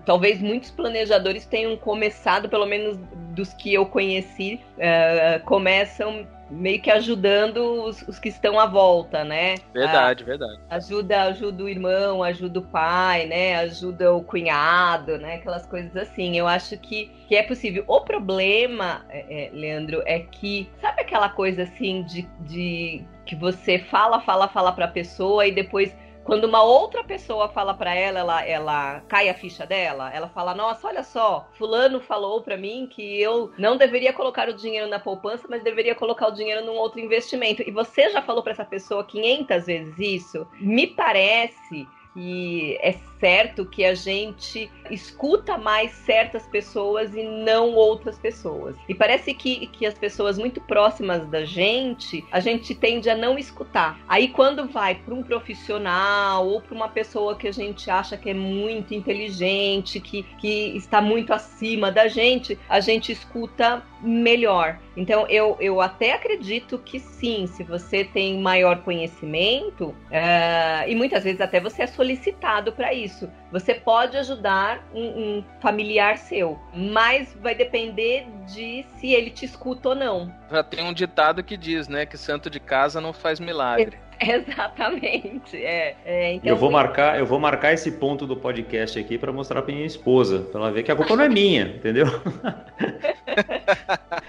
talvez 0.06 0.40
muitos 0.42 0.70
planejadores 0.70 1.46
tenham 1.46 1.76
começado, 1.76 2.48
pelo 2.48 2.66
menos 2.66 2.98
dos 3.34 3.52
que 3.54 3.74
eu 3.74 3.86
conheci, 3.86 4.60
uh, 4.78 5.44
começam 5.46 6.28
meio 6.50 6.80
que 6.80 6.92
ajudando 6.92 7.58
os, 7.86 8.02
os, 8.04 8.20
que 8.20 8.30
estão 8.30 8.60
à 8.60 8.68
volta, 8.68 9.24
né? 9.24 9.56
Verdade, 9.74 10.24
verdade. 10.24 10.60
Ajuda, 10.70 11.24
ajuda 11.24 11.64
o 11.64 11.70
irmão, 11.70 12.22
ajuda 12.22 12.60
o 12.60 12.62
pai, 12.62 13.26
né? 13.26 13.56
Ajuda 13.56 14.14
o 14.14 14.24
cunhado, 14.24 15.18
né? 15.18 15.36
Aquelas 15.36 15.66
coisas 15.66 15.96
assim. 15.96 16.38
Eu 16.38 16.48
acho 16.48 16.78
que, 16.78 17.10
que 17.28 17.36
é 17.36 17.42
possível. 17.42 17.84
O 17.88 18.02
problema, 18.02 19.04
é, 19.10 19.48
é, 19.48 19.50
Leandro, 19.52 20.04
é 20.06 20.20
que 20.20 20.70
sabe 20.80 21.02
aquela 21.02 21.30
coisa 21.30 21.64
assim 21.64 22.04
de, 22.04 22.28
de 22.42 23.04
que 23.26 23.36
você 23.36 23.80
fala, 23.80 24.20
fala, 24.22 24.48
fala 24.48 24.72
para 24.72 24.86
a 24.86 24.90
pessoa 24.90 25.46
e 25.46 25.52
depois 25.52 25.96
quando 26.24 26.46
uma 26.46 26.64
outra 26.64 27.04
pessoa 27.04 27.50
fala 27.50 27.74
para 27.74 27.94
ela, 27.94 28.20
ela, 28.20 28.46
ela 28.46 29.00
cai 29.10 29.30
a 29.30 29.34
ficha 29.34 29.66
dela. 29.66 30.10
Ela 30.14 30.30
fala: 30.30 30.56
Nossa, 30.56 30.88
olha 30.88 31.04
só, 31.04 31.48
Fulano 31.58 32.00
falou 32.00 32.42
para 32.42 32.58
mim 32.58 32.88
que 32.90 33.22
eu 33.22 33.52
não 33.58 33.76
deveria 33.76 34.14
colocar 34.14 34.48
o 34.48 34.54
dinheiro 34.54 34.88
na 34.88 35.00
poupança, 35.00 35.48
mas 35.50 35.64
deveria 35.64 35.94
colocar 35.94 36.28
o 36.28 36.32
dinheiro 36.32 36.66
num 36.66 36.76
outro 36.76 37.00
investimento. 37.00 37.62
E 37.62 37.72
você 37.72 38.10
já 38.10 38.22
falou 38.22 38.42
para 38.42 38.54
essa 38.54 38.66
pessoa 38.66 39.04
500 39.04 39.66
vezes 39.66 40.00
isso? 40.00 40.48
Me 40.60 40.88
parece 40.88 41.88
que 42.14 42.78
é 42.82 42.94
certo 43.24 43.66
que 43.66 43.86
a 43.86 43.96
gente 43.96 44.70
escuta 44.92 45.58
mais 45.58 45.92
certas 45.92 46.46
pessoas 46.48 47.16
e 47.16 47.24
não 47.24 47.74
outras 47.74 48.18
pessoas. 48.20 48.76
E 48.90 48.94
parece 48.94 49.34
que, 49.34 49.68
que 49.68 49.86
as 49.86 49.94
pessoas 49.94 50.38
muito 50.38 50.60
próximas 50.60 51.26
da 51.28 51.46
gente, 51.46 52.22
a 52.30 52.42
gente 52.42 52.76
tende 52.76 53.10
a 53.10 53.16
não 53.16 53.38
escutar. 53.38 53.98
Aí 54.10 54.28
quando 54.28 54.68
vai 54.68 54.96
para 54.96 55.14
um 55.14 55.24
profissional 55.24 56.46
ou 56.46 56.60
para 56.60 56.76
uma 56.76 56.90
pessoa 56.90 57.38
que 57.38 57.48
a 57.48 57.54
gente 57.54 57.90
acha 57.90 58.18
que 58.18 58.30
é 58.30 58.34
muito 58.34 58.94
inteligente, 58.94 60.02
que, 60.02 60.24
que 60.38 60.76
está 60.76 61.00
muito 61.00 61.32
acima 61.32 61.90
da 61.90 62.10
gente, 62.10 62.60
a 62.68 62.82
gente 62.82 63.14
escuta 63.14 63.84
melhor. 64.02 64.80
Então 64.96 65.26
eu, 65.28 65.58
eu 65.60 65.82
até 65.82 66.14
acredito 66.14 66.78
que 66.78 67.00
sim, 67.00 67.48
se 67.48 67.64
você 67.64 68.04
tem 68.04 68.40
maior 68.40 68.82
conhecimento, 68.82 69.86
uh, 69.86 70.88
e 70.88 70.94
muitas 70.94 71.24
vezes 71.24 71.42
até 71.42 71.60
você 71.60 71.84
é 71.84 71.88
solicitado 71.88 72.72
para 72.74 72.94
isso. 72.94 73.13
Você 73.52 73.74
pode 73.74 74.18
ajudar 74.18 74.84
um, 74.94 75.04
um, 75.04 75.44
familiar 75.62 76.18
seu, 76.18 76.60
mas 76.74 77.36
vai 77.42 77.56
depender 77.56 78.26
de 78.48 78.86
se 78.98 79.12
ele 79.14 79.30
te 79.30 79.46
escuta 79.46 79.90
ou 79.90 79.96
não. 79.96 80.34
Já 80.50 80.64
tem 80.64 80.84
um 80.84 80.94
ditado 80.94 81.44
que 81.44 81.58
diz, 81.58 81.88
né, 81.88 82.06
que 82.06 82.18
santo 82.18 82.50
de 82.50 82.60
casa 82.60 83.00
não 83.00 83.14
faz 83.14 83.40
milagre. 83.40 83.98
Exatamente. 84.20 85.58
É, 85.58 85.96
é, 86.06 86.34
então, 86.34 86.50
eu 86.50 86.56
vou 86.56 86.72
marcar, 86.72 87.20
eu 87.20 87.26
vou 87.26 87.40
marcar 87.40 87.74
esse 87.74 87.92
ponto 87.92 88.26
do 88.26 88.36
podcast 88.36 88.98
aqui 88.98 89.18
para 89.18 89.32
mostrar 89.32 89.62
para 89.62 89.74
minha 89.74 89.86
esposa, 89.86 90.40
para 90.52 90.62
ela 90.62 90.72
ver 90.72 90.84
que 90.84 90.92
a 90.92 90.96
culpa 90.96 91.16
não 91.16 91.24
é 91.24 91.30
minha, 91.30 91.64
entendeu? 91.76 92.06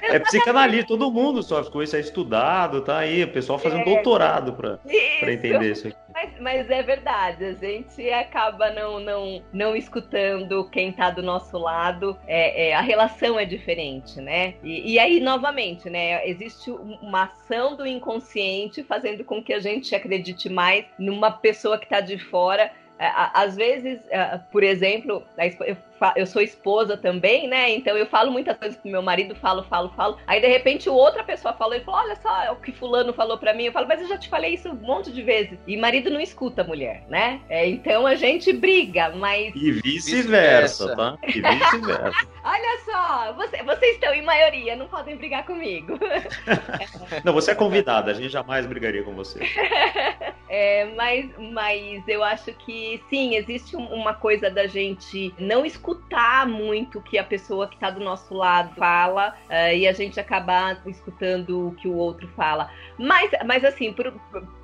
é 0.03 0.19
psicanalista, 0.19 0.89
todo 0.89 1.11
mundo 1.11 1.43
sofre 1.43 1.73
com 1.73 1.83
isso, 1.83 1.97
é 1.97 2.01
estudado, 2.01 2.81
tá 2.81 2.99
aí, 2.99 3.25
o 3.25 3.29
pessoal 3.29 3.59
fazendo 3.59 3.83
é, 3.83 3.85
doutorado 3.85 4.53
para 4.53 5.33
entender 5.33 5.73
isso 5.73 5.89
aqui. 5.89 6.04
Mas, 6.15 6.31
mas 6.39 6.71
é 6.71 6.81
verdade, 6.81 7.45
a 7.45 7.53
gente 7.55 8.09
acaba 8.09 8.71
não, 8.71 9.01
não, 9.01 9.43
não 9.53 9.75
escutando 9.75 10.71
quem 10.71 10.91
está 10.91 11.11
do 11.11 11.25
nosso 11.25 11.59
lado, 11.59 12.17
é, 12.29 12.69
é, 12.69 12.75
a 12.75 12.81
relação 12.81 13.37
é 13.37 13.45
diferente, 13.45 14.21
né? 14.21 14.55
E, 14.63 14.93
e, 14.93 14.99
aí, 15.01 15.19
novamente, 15.19 15.91
né, 15.91 16.25
existe 16.29 16.71
uma 16.71 17.25
ação 17.25 17.75
do 17.75 17.85
inconsciente 17.85 18.85
fazendo 18.85 19.25
com 19.25 19.43
que 19.43 19.53
a 19.53 19.59
gente 19.59 19.93
acredite 19.93 20.49
mais 20.49 20.87
numa 20.97 21.33
pessoa 21.33 21.79
que 21.79 21.85
está 21.85 22.01
de 22.01 22.17
fora 22.17 22.71
às 22.99 23.57
vezes, 23.57 24.01
é, 24.11 24.39
por 24.53 24.63
exemplo, 24.63 25.23
eu 26.17 26.27
sou 26.27 26.43
esposa 26.43 26.97
também, 26.97 27.49
né? 27.49 27.71
Então 27.71 27.97
eu 27.97 28.07
falo 28.07 28.31
muitas 28.31 28.57
coisas 28.57 28.79
pro 28.79 28.91
meu 28.91 29.03
marido, 29.03 29.35
falo, 29.35 29.65
falo, 29.65 29.91
falo. 29.97 30.19
Aí 30.27 30.41
de 30.41 30.47
repente 30.47 30.89
outra 30.89 31.25
pessoa 31.25 31.55
falou 31.55 31.75
e 31.75 31.81
falou: 31.81 32.01
Olha 32.01 32.17
só 32.17 32.53
o 32.53 32.57
que 32.57 32.73
fulano 32.73 33.13
falou 33.13 33.39
para 33.39 33.55
mim. 33.55 33.65
Eu 33.65 33.73
falo, 33.73 33.87
mas 33.89 34.01
eu 34.01 34.09
já 34.09 34.19
te 34.19 34.29
falei 34.29 34.55
isso 34.55 34.69
um 34.69 34.75
monte 34.75 35.13
de 35.13 35.23
vezes. 35.23 35.59
E 35.67 35.77
marido 35.77 36.11
não 36.11 36.21
escuta 36.21 36.63
a 36.63 36.65
mulher, 36.65 37.05
né? 37.09 37.41
É, 37.49 37.67
então 37.69 38.07
a 38.07 38.15
gente 38.15 38.53
briga, 38.53 39.11
mas. 39.11 39.55
E 39.55 39.73
vice-versa, 39.73 40.95
tá? 40.95 41.19
E 41.23 41.41
vice-versa. 41.41 42.29
Olha 42.45 42.79
só, 42.85 43.33
você, 43.35 43.63
vocês 43.63 43.95
estão 43.95 44.13
em 44.13 44.23
maioria, 44.23 44.77
não 44.77 44.87
podem 44.87 45.17
brigar 45.17 45.47
comigo. 45.47 45.99
não, 47.25 47.33
você 47.33 47.53
é 47.53 47.55
convidada, 47.55 48.11
a 48.11 48.15
gente 48.15 48.29
jamais 48.29 48.67
brigaria 48.67 49.03
com 49.03 49.15
você. 49.15 49.41
É, 50.57 50.85
mas, 50.95 51.29
mas 51.53 52.07
eu 52.07 52.23
acho 52.23 52.53
que 52.53 53.03
sim, 53.11 53.35
existe 53.35 53.75
uma 53.75 54.15
coisa 54.15 54.49
da 54.49 54.69
gente 54.69 55.35
não 55.37 55.67
escutar 55.67 56.47
muito 56.47 57.01
o 57.01 57.03
que 57.03 57.19
a 57.19 57.25
pessoa 57.25 57.67
que 57.67 57.75
está 57.75 57.91
do 57.91 57.99
nosso 57.99 58.33
lado 58.33 58.73
fala 58.77 59.35
uh, 59.51 59.75
e 59.75 59.85
a 59.89 59.93
gente 59.93 60.21
acabar 60.21 60.81
escutando 60.87 61.67
o 61.67 61.75
que 61.75 61.89
o 61.89 61.97
outro 61.97 62.29
fala. 62.37 62.71
Mas, 62.97 63.33
mas 63.45 63.65
assim, 63.65 63.93
por, 63.93 64.15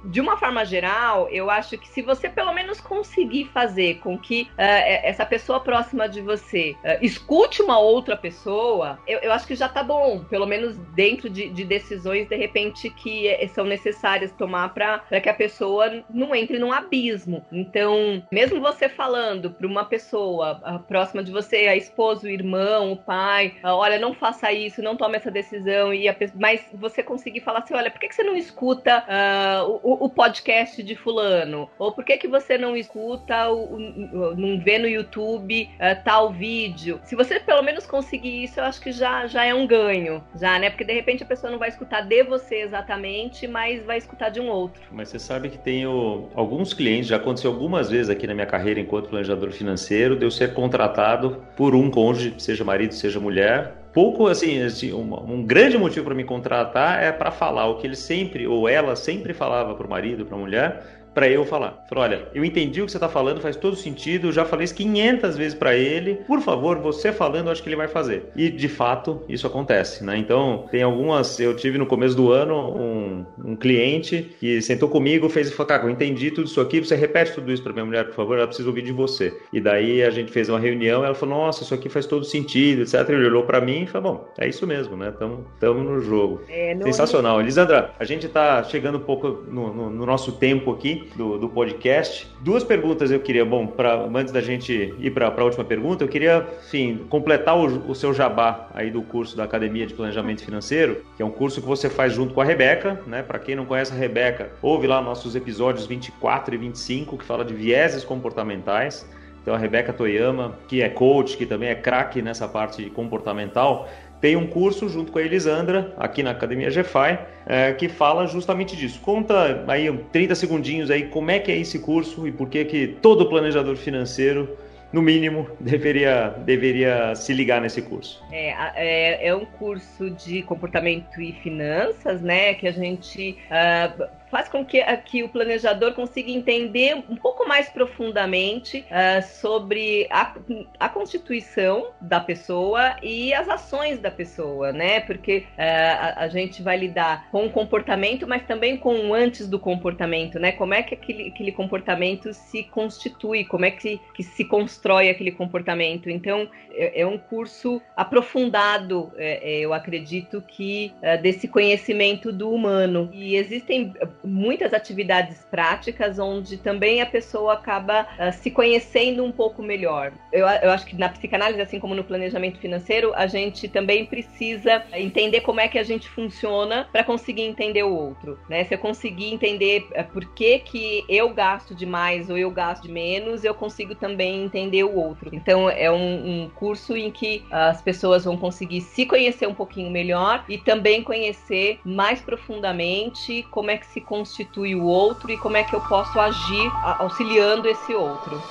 de 0.05 0.21
uma 0.21 0.37
forma 0.37 0.65
geral, 0.65 1.29
eu 1.31 1.51
acho 1.51 1.77
que 1.79 1.89
se 1.89 2.03
você 2.03 2.29
pelo 2.29 2.53
menos 2.53 2.81
conseguir 2.81 3.47
fazer 3.47 3.99
com 3.99 4.19
que 4.19 4.43
uh, 4.43 5.01
essa 5.03 5.25
pessoa 5.25 5.61
próxima 5.61 6.09
de 6.09 6.21
você 6.21 6.77
uh, 6.85 7.05
escute 7.05 7.63
uma 7.63 7.79
outra 7.79 8.17
pessoa, 8.17 8.99
eu, 9.07 9.19
eu, 9.21 9.33
acho 9.33 9.47
que 9.47 9.55
já 9.55 9.69
tá 9.69 9.83
bom. 9.83 10.25
Pelo 10.25 10.47
menos 10.47 10.77
dentro 10.95 11.29
de, 11.29 11.49
de 11.49 11.65
decisões, 11.65 12.29
de 12.29 12.37
repente, 12.37 12.91
que 12.91 13.29
são 13.55 13.65
necessárias 13.65 14.33
tomar 14.33 14.73
para 14.75 14.99
que 15.21 15.29
a 15.29 15.35
pessoa 15.35 15.61
pessoa 15.61 16.05
não 16.09 16.35
entre 16.35 16.59
num 16.59 16.73
abismo. 16.73 17.45
Então, 17.53 18.23
mesmo 18.33 18.61
você 18.61 18.89
falando 18.89 19.51
para 19.51 19.67
uma 19.67 19.85
pessoa 19.85 20.61
ah, 20.65 20.79
próxima 20.79 21.23
de 21.23 21.31
você, 21.31 21.69
a 21.69 21.77
esposa, 21.77 22.27
o 22.27 22.31
irmão, 22.31 22.93
o 22.93 22.97
pai, 22.97 23.57
ah, 23.63 23.75
olha, 23.75 23.99
não 23.99 24.15
faça 24.15 24.53
isso, 24.53 24.83
não 24.83 24.97
tome 24.97 25.17
essa 25.17 25.31
decisão, 25.31 25.93
e 25.93 26.09
a, 26.09 26.17
mas 26.35 26.63
você 26.75 27.03
conseguir 27.03 27.41
falar 27.41 27.61
assim, 27.61 27.75
olha, 27.75 27.91
por 27.91 28.01
que, 28.01 28.09
que 28.09 28.15
você 28.15 28.23
não 28.23 28.37
escuta 28.37 29.05
uh, 29.07 29.81
o, 29.83 29.90
o, 29.93 30.09
podcast 30.09 30.83
de 30.83 30.95
fulano? 30.95 31.69
Ou 31.79 31.93
por 31.93 32.05
que, 32.05 32.17
que 32.17 32.29
você 32.29 32.59
não 32.59 32.77
escuta, 32.77 33.49
o, 33.51 33.77
o 33.77 34.37
não 34.37 34.61
vê 34.61 34.79
no 34.79 34.87
YouTube 34.87 35.69
uh, 35.75 36.05
tal 36.05 36.33
vídeo? 36.33 37.01
Se 37.05 37.15
você 37.17 37.41
pelo 37.41 37.63
menos 37.63 37.87
conseguir 37.87 38.45
isso, 38.45 38.61
eu 38.61 38.65
acho 38.65 38.81
que 38.81 38.93
já, 38.93 39.27
já 39.27 39.45
é 39.45 39.55
um 39.55 39.67
ganho, 39.67 40.23
já, 40.35 40.59
né? 40.59 40.71
Porque 40.71 40.85
de 40.85 40.93
repente 40.93 41.23
a 41.23 41.27
pessoa 41.27 41.51
não 41.51 41.59
vai 41.59 41.69
escutar 41.69 42.03
de 42.03 42.23
você 42.23 42.57
exatamente, 42.57 43.47
mas 43.47 43.85
vai 43.85 43.99
escutar 43.99 44.29
de 44.29 44.41
um 44.41 44.49
outro. 44.49 44.83
Mas 44.91 45.09
você 45.09 45.19
sabe 45.19 45.49
que 45.49 45.59
tenho 45.59 46.29
alguns 46.35 46.73
clientes, 46.75 47.09
já 47.09 47.17
aconteceu 47.17 47.51
algumas 47.51 47.91
vezes 47.91 48.11
aqui 48.11 48.27
na 48.27 48.35
minha 48.35 48.47
carreira 48.47 48.81
enquanto 48.81 49.09
planejador 49.09 49.51
financeiro, 49.51 50.17
de 50.17 50.25
eu 50.25 50.31
ser 50.31 50.55
contratado 50.55 51.45
por 51.57 51.75
um 51.75 51.91
cônjuge, 51.91 52.35
seja 52.39 52.65
marido, 52.65 52.95
seja 52.95 53.21
mulher. 53.21 53.80
Pouco 53.93 54.29
assim, 54.29 54.63
assim 54.63 54.93
um, 54.93 55.15
um 55.33 55.45
grande 55.45 55.77
motivo 55.77 56.05
para 56.07 56.15
me 56.15 56.25
contratar 56.25 57.03
é 57.03 57.11
para 57.11 57.31
falar 57.33 57.67
o 57.67 57.79
que 57.79 57.87
ele 57.87 57.97
sempre 57.97 58.47
ou 58.47 58.69
ela 58.69 58.95
sempre 58.95 59.35
falava 59.35 59.75
para 59.75 59.87
o 59.87 59.91
marido, 59.91 60.25
para 60.25 60.37
a 60.37 60.41
mulher, 60.41 61.00
para 61.15 61.29
eu 61.29 61.45
falar. 61.45 61.85
Falou, 61.89 62.05
olha, 62.05 62.29
eu 62.35 62.45
entendi 62.45 62.81
o 62.81 62.87
que 62.87 62.93
você 62.93 62.97
está 62.97 63.09
falando, 63.09 63.41
faz 63.41 63.57
todo 63.57 63.77
sentido, 63.77 64.29
eu 64.29 64.33
já 64.33 64.45
falei 64.45 64.65
isso 64.65 64.75
500 64.75 65.37
vezes 65.37 65.55
para 65.55 65.77
ele. 65.77 66.17
Por 66.27 66.41
favor, 66.41 66.79
você 66.79 67.13
falando, 67.13 67.47
eu 67.47 67.53
acho 67.53 67.63
que 67.63 67.69
ele 67.69 67.77
vai 67.77 67.89
fazer. 67.89 68.31
E 68.37 68.49
de 68.49 68.69
fato, 68.69 69.23
isso 69.29 69.47
acontece, 69.47 70.05
né? 70.05 70.17
Então, 70.17 70.67
tem 70.71 70.83
algumas. 70.83 71.39
Eu 71.41 71.55
tive 71.57 71.79
no 71.79 71.87
começo 71.87 72.17
do 72.17 72.31
ano 72.31 72.77
um, 72.77 73.27
um 73.45 73.57
cliente 73.57 74.35
que 74.39 74.61
sentou 74.63 74.89
comigo, 74.89 75.29
fez 75.29 75.49
e 75.49 75.53
falou: 75.53 75.69
Cara, 75.69 75.85
eu 75.85 75.91
entendi 75.91 76.31
tudo 76.31 76.47
isso 76.47 76.61
aqui, 76.61 76.81
você 76.81 76.95
repete 76.95 77.33
tudo 77.33 77.53
isso 77.53 77.63
para 77.63 77.73
minha 77.73 77.85
mulher, 77.85 78.07
por 78.07 78.15
favor, 78.15 78.39
ela 78.39 78.47
precisa 78.47 78.69
ouvir 78.69 78.83
de 78.83 78.93
você. 78.93 79.37
E 79.53 79.61
daí 79.61 80.03
a 80.03 80.11
gente 80.11 80.31
fez 80.31 80.49
uma 80.49 80.59
reunião, 80.59 81.05
ela 81.05 81.15
falou: 81.15 81.37
Nossa, 81.37 81.63
isso 81.63 81.75
aqui 81.75 81.89
faz 81.89 82.07
todo 82.07 82.25
sentido, 82.25 82.83
etc. 82.83 83.09
Ele 83.09 83.27
olhou 83.27 83.45
para 83.45 83.61
mim 83.61 83.83
e 83.83 83.87
falou: 83.87 84.13
Bom, 84.13 84.29
é 84.39 84.49
isso 84.49 84.67
mesmo, 84.67 84.97
né? 84.97 85.09
Estamos 85.11 85.85
no 85.85 86.01
jogo. 86.01 86.43
É, 86.49 86.77
Sensacional. 86.83 87.41
Elisandra, 87.41 87.93
a 87.99 88.05
gente 88.05 88.27
está 88.27 88.63
chegando 88.65 88.99
um 88.99 89.03
pouco 89.03 89.45
no, 89.49 89.73
no, 89.73 89.91
no 89.91 90.07
nosso 90.07 90.33
tempo 90.33 90.73
aqui 90.73 91.00
do, 91.17 91.39
do 91.39 91.49
podcast. 91.49 92.29
Duas 92.41 92.65
perguntas 92.65 93.11
eu 93.11 93.21
queria, 93.21 93.45
bom, 93.45 93.67
pra, 93.67 94.07
antes 94.15 94.33
da 94.33 94.41
gente 94.41 94.95
ir 94.99 95.11
para 95.11 95.29
a 95.29 95.45
última 95.45 95.65
pergunta, 95.65 96.05
eu 96.05 96.09
queria, 96.09 96.47
enfim, 96.67 97.07
completar 97.09 97.57
o, 97.59 97.91
o, 97.91 97.95
seu 97.95 98.13
jabá 98.13 98.69
aí 98.75 98.91
do 98.91 99.03
curso 99.03 99.37
da 99.37 99.45
Academia 99.45 99.87
de 99.87 99.95
Planejamento 99.95 100.45
Financeiro, 100.45 101.03
que 101.17 101.23
é 101.23 101.27
um 101.27 101.31
curso 101.31 101.61
que 101.61 101.67
você 101.67 101.89
faz 101.89 102.13
junto 102.13 102.35
com 102.35 102.41
a 102.41 102.45
Rebeca, 102.45 103.01
né? 103.07 103.23
Para 103.23 103.39
quem 103.39 103.55
não 103.55 103.67
conhece 103.67 103.93
a 103.93 103.97
Rebeca, 103.97 104.53
ouve 104.63 104.87
lá 104.87 105.01
nossos 105.01 105.35
episódios 105.37 105.87
24 105.87 106.55
e 106.55 106.59
25, 106.59 107.19
que 107.19 107.25
fala 107.25 107.45
de 107.45 107.55
vieses 107.55 108.05
comportamentais. 108.05 109.09
Então 109.43 109.55
a 109.55 109.59
Rebeca 109.59 109.93
Toyama, 109.93 110.59
que 110.69 110.83
é 110.83 110.89
coach, 110.89 111.37
que 111.37 111.47
também 111.47 111.71
é 111.71 111.75
craque 111.75 112.21
nessa 112.21 112.47
parte 112.47 112.91
comportamental, 112.91 113.89
tem 114.21 114.37
um 114.37 114.47
curso 114.47 114.89
junto 114.89 115.11
com 115.11 115.19
a 115.19 115.23
Elisandra, 115.23 115.95
aqui 115.97 116.23
na 116.23 116.31
Academia 116.31 116.69
GFI, 116.69 117.19
é, 117.47 117.73
que 117.73 117.89
fala 117.89 118.27
justamente 118.27 118.77
disso. 118.77 119.01
Conta 119.01 119.65
aí 119.67 119.91
30 120.13 120.35
segundinhos 120.35 120.91
aí 120.91 121.05
como 121.05 121.31
é 121.31 121.39
que 121.39 121.51
é 121.51 121.57
esse 121.57 121.79
curso 121.79 122.27
e 122.29 122.33
por 122.33 122.49
que 122.49 122.65
que 122.65 122.87
todo 123.01 123.29
planejador 123.29 123.77
financeiro 123.77 124.57
no 124.93 125.01
mínimo, 125.01 125.49
deveria, 125.61 126.35
deveria 126.45 127.15
se 127.15 127.33
ligar 127.33 127.61
nesse 127.61 127.81
curso. 127.83 128.23
É, 128.31 128.55
é, 128.75 129.29
é 129.29 129.35
um 129.35 129.45
curso 129.45 130.11
de 130.11 130.43
comportamento 130.43 131.21
e 131.21 131.33
finanças, 131.33 132.21
né? 132.21 132.55
Que 132.55 132.67
a 132.67 132.73
gente 132.73 133.39
uh, 133.47 134.05
faz 134.31 134.49
com 134.49 134.65
que, 134.65 134.83
que 135.05 135.23
o 135.23 135.29
planejador 135.29 135.93
consiga 135.93 136.31
entender 136.31 136.95
um 137.09 137.17
pouco 137.17 137.47
mais 137.47 137.69
profundamente 137.69 138.85
uh, 138.87 139.23
sobre 139.23 140.07
a, 140.11 140.35
a 140.79 140.89
constituição 140.89 141.89
da 142.01 142.21
pessoa 142.21 142.97
e 143.03 143.35
as 143.35 143.49
ações 143.49 143.99
da 143.99 144.11
pessoa, 144.11 144.73
né? 144.73 145.01
Porque 145.01 145.39
uh, 145.39 145.45
a, 145.59 146.25
a, 146.25 146.29
gente 146.29 146.63
vai 146.63 146.77
lidar 146.77 147.29
com 147.31 147.47
o 147.47 147.51
comportamento, 147.51 148.27
mas 148.27 148.43
também 148.45 148.77
com 148.77 149.09
o 149.09 149.15
antes 149.15 149.49
do 149.49 149.59
comportamento, 149.59 150.39
né? 150.39 150.53
Como 150.53 150.75
é 150.75 150.83
que 150.83 150.95
aquele, 150.95 151.29
aquele 151.29 151.53
comportamento 151.53 152.33
se 152.33 152.63
constitui, 152.65 153.45
como 153.45 153.65
é 153.65 153.71
que, 153.71 154.01
que 154.15 154.23
se 154.23 154.45
constrói 154.45 155.11
aquele 155.11 155.33
comportamento. 155.33 156.09
Então, 156.09 156.49
é, 156.73 157.01
é 157.01 157.07
um 157.07 157.19
curso 157.19 157.83
aprofundado, 157.97 159.13
é 159.17 159.61
eu 159.61 159.75
acredito 159.75 160.43
que, 160.43 160.93
uh, 160.99 161.21
desse 161.21 161.49
conhecimento 161.49 162.33
do 162.33 162.51
humano. 162.51 163.11
E 163.13 163.35
existem 163.35 163.93
muitas 164.25 164.73
atividades 164.73 165.39
práticas 165.51 166.19
onde 166.19 166.57
também 166.57 167.01
a 167.01 167.07
pessoa 167.07 167.55
acaba 167.55 168.03
uh, 168.03 168.33
se 168.33 168.51
conhecendo 168.51 169.25
um 169.25 169.33
pouco 169.33 169.63
melhor. 169.63 170.13
Eu, 170.33 170.47
eu 170.47 170.71
acho 170.71 170.87
que 170.87 170.97
na 170.97 171.09
psicanálise, 171.09 171.61
assim 171.61 171.79
como 171.79 171.95
no 171.95 172.05
planejamento 172.05 172.59
financeiro, 172.59 173.13
a 173.15 173.27
gente 173.27 173.69
também 173.69 174.07
precisa 174.07 174.83
entender 174.93 175.41
como 175.41 175.61
é 175.61 175.69
que 175.69 175.79
a 175.79 175.83
gente 175.83 176.09
funciona 176.09 176.89
para 176.93 177.05
conseguir 177.05 177.43
entender 177.43 177.83
o 177.83 177.95
outro. 177.95 178.39
Né? 178.49 178.65
Se 178.65 178.75
eu 178.75 178.79
conseguir 178.79 179.33
entender 179.33 179.87
uh, 179.93 180.05
por 180.13 180.25
que, 180.35 180.59
que 180.61 181.05
eu 181.09 181.31
gasto 181.31 181.75
demais 181.75 182.31
ou 182.31 182.39
eu 182.39 182.51
gasto 182.51 182.85
de 182.85 182.91
menos, 182.91 183.45
eu 183.45 183.55
consigo 183.55 183.95
também 183.95 184.45
entender 184.45 184.85
o 184.85 184.95
outro. 184.95 185.31
Então 185.33 185.69
é 185.69 185.91
um, 185.91 186.45
um 186.45 186.51
curso 186.51 186.97
em 186.97 187.11
que 187.11 187.45
as 187.51 187.83
pessoas 187.83 188.25
vão 188.25 188.37
conseguir 188.37 188.81
se 188.81 189.07
conhecer 189.07 189.47
um 189.47 189.55
pouquinho 189.55 189.91
melhor 189.91 190.45
e 190.49 190.59
também 190.59 191.03
conhecer 191.03 191.81
mais 191.85 192.21
profundamente 192.21 193.47
como 193.51 193.71
é 193.71 193.77
que 193.77 193.87
se 193.87 194.01
constitui 194.11 194.75
o 194.75 194.83
outro 194.83 195.31
e 195.31 195.39
como 195.39 195.57
é 195.57 195.63
que 195.63 195.73
eu 195.73 195.81
posso 195.81 196.19
agir 196.19 196.69
auxiliando 196.99 197.69
esse 197.69 197.95
outro. 197.95 198.43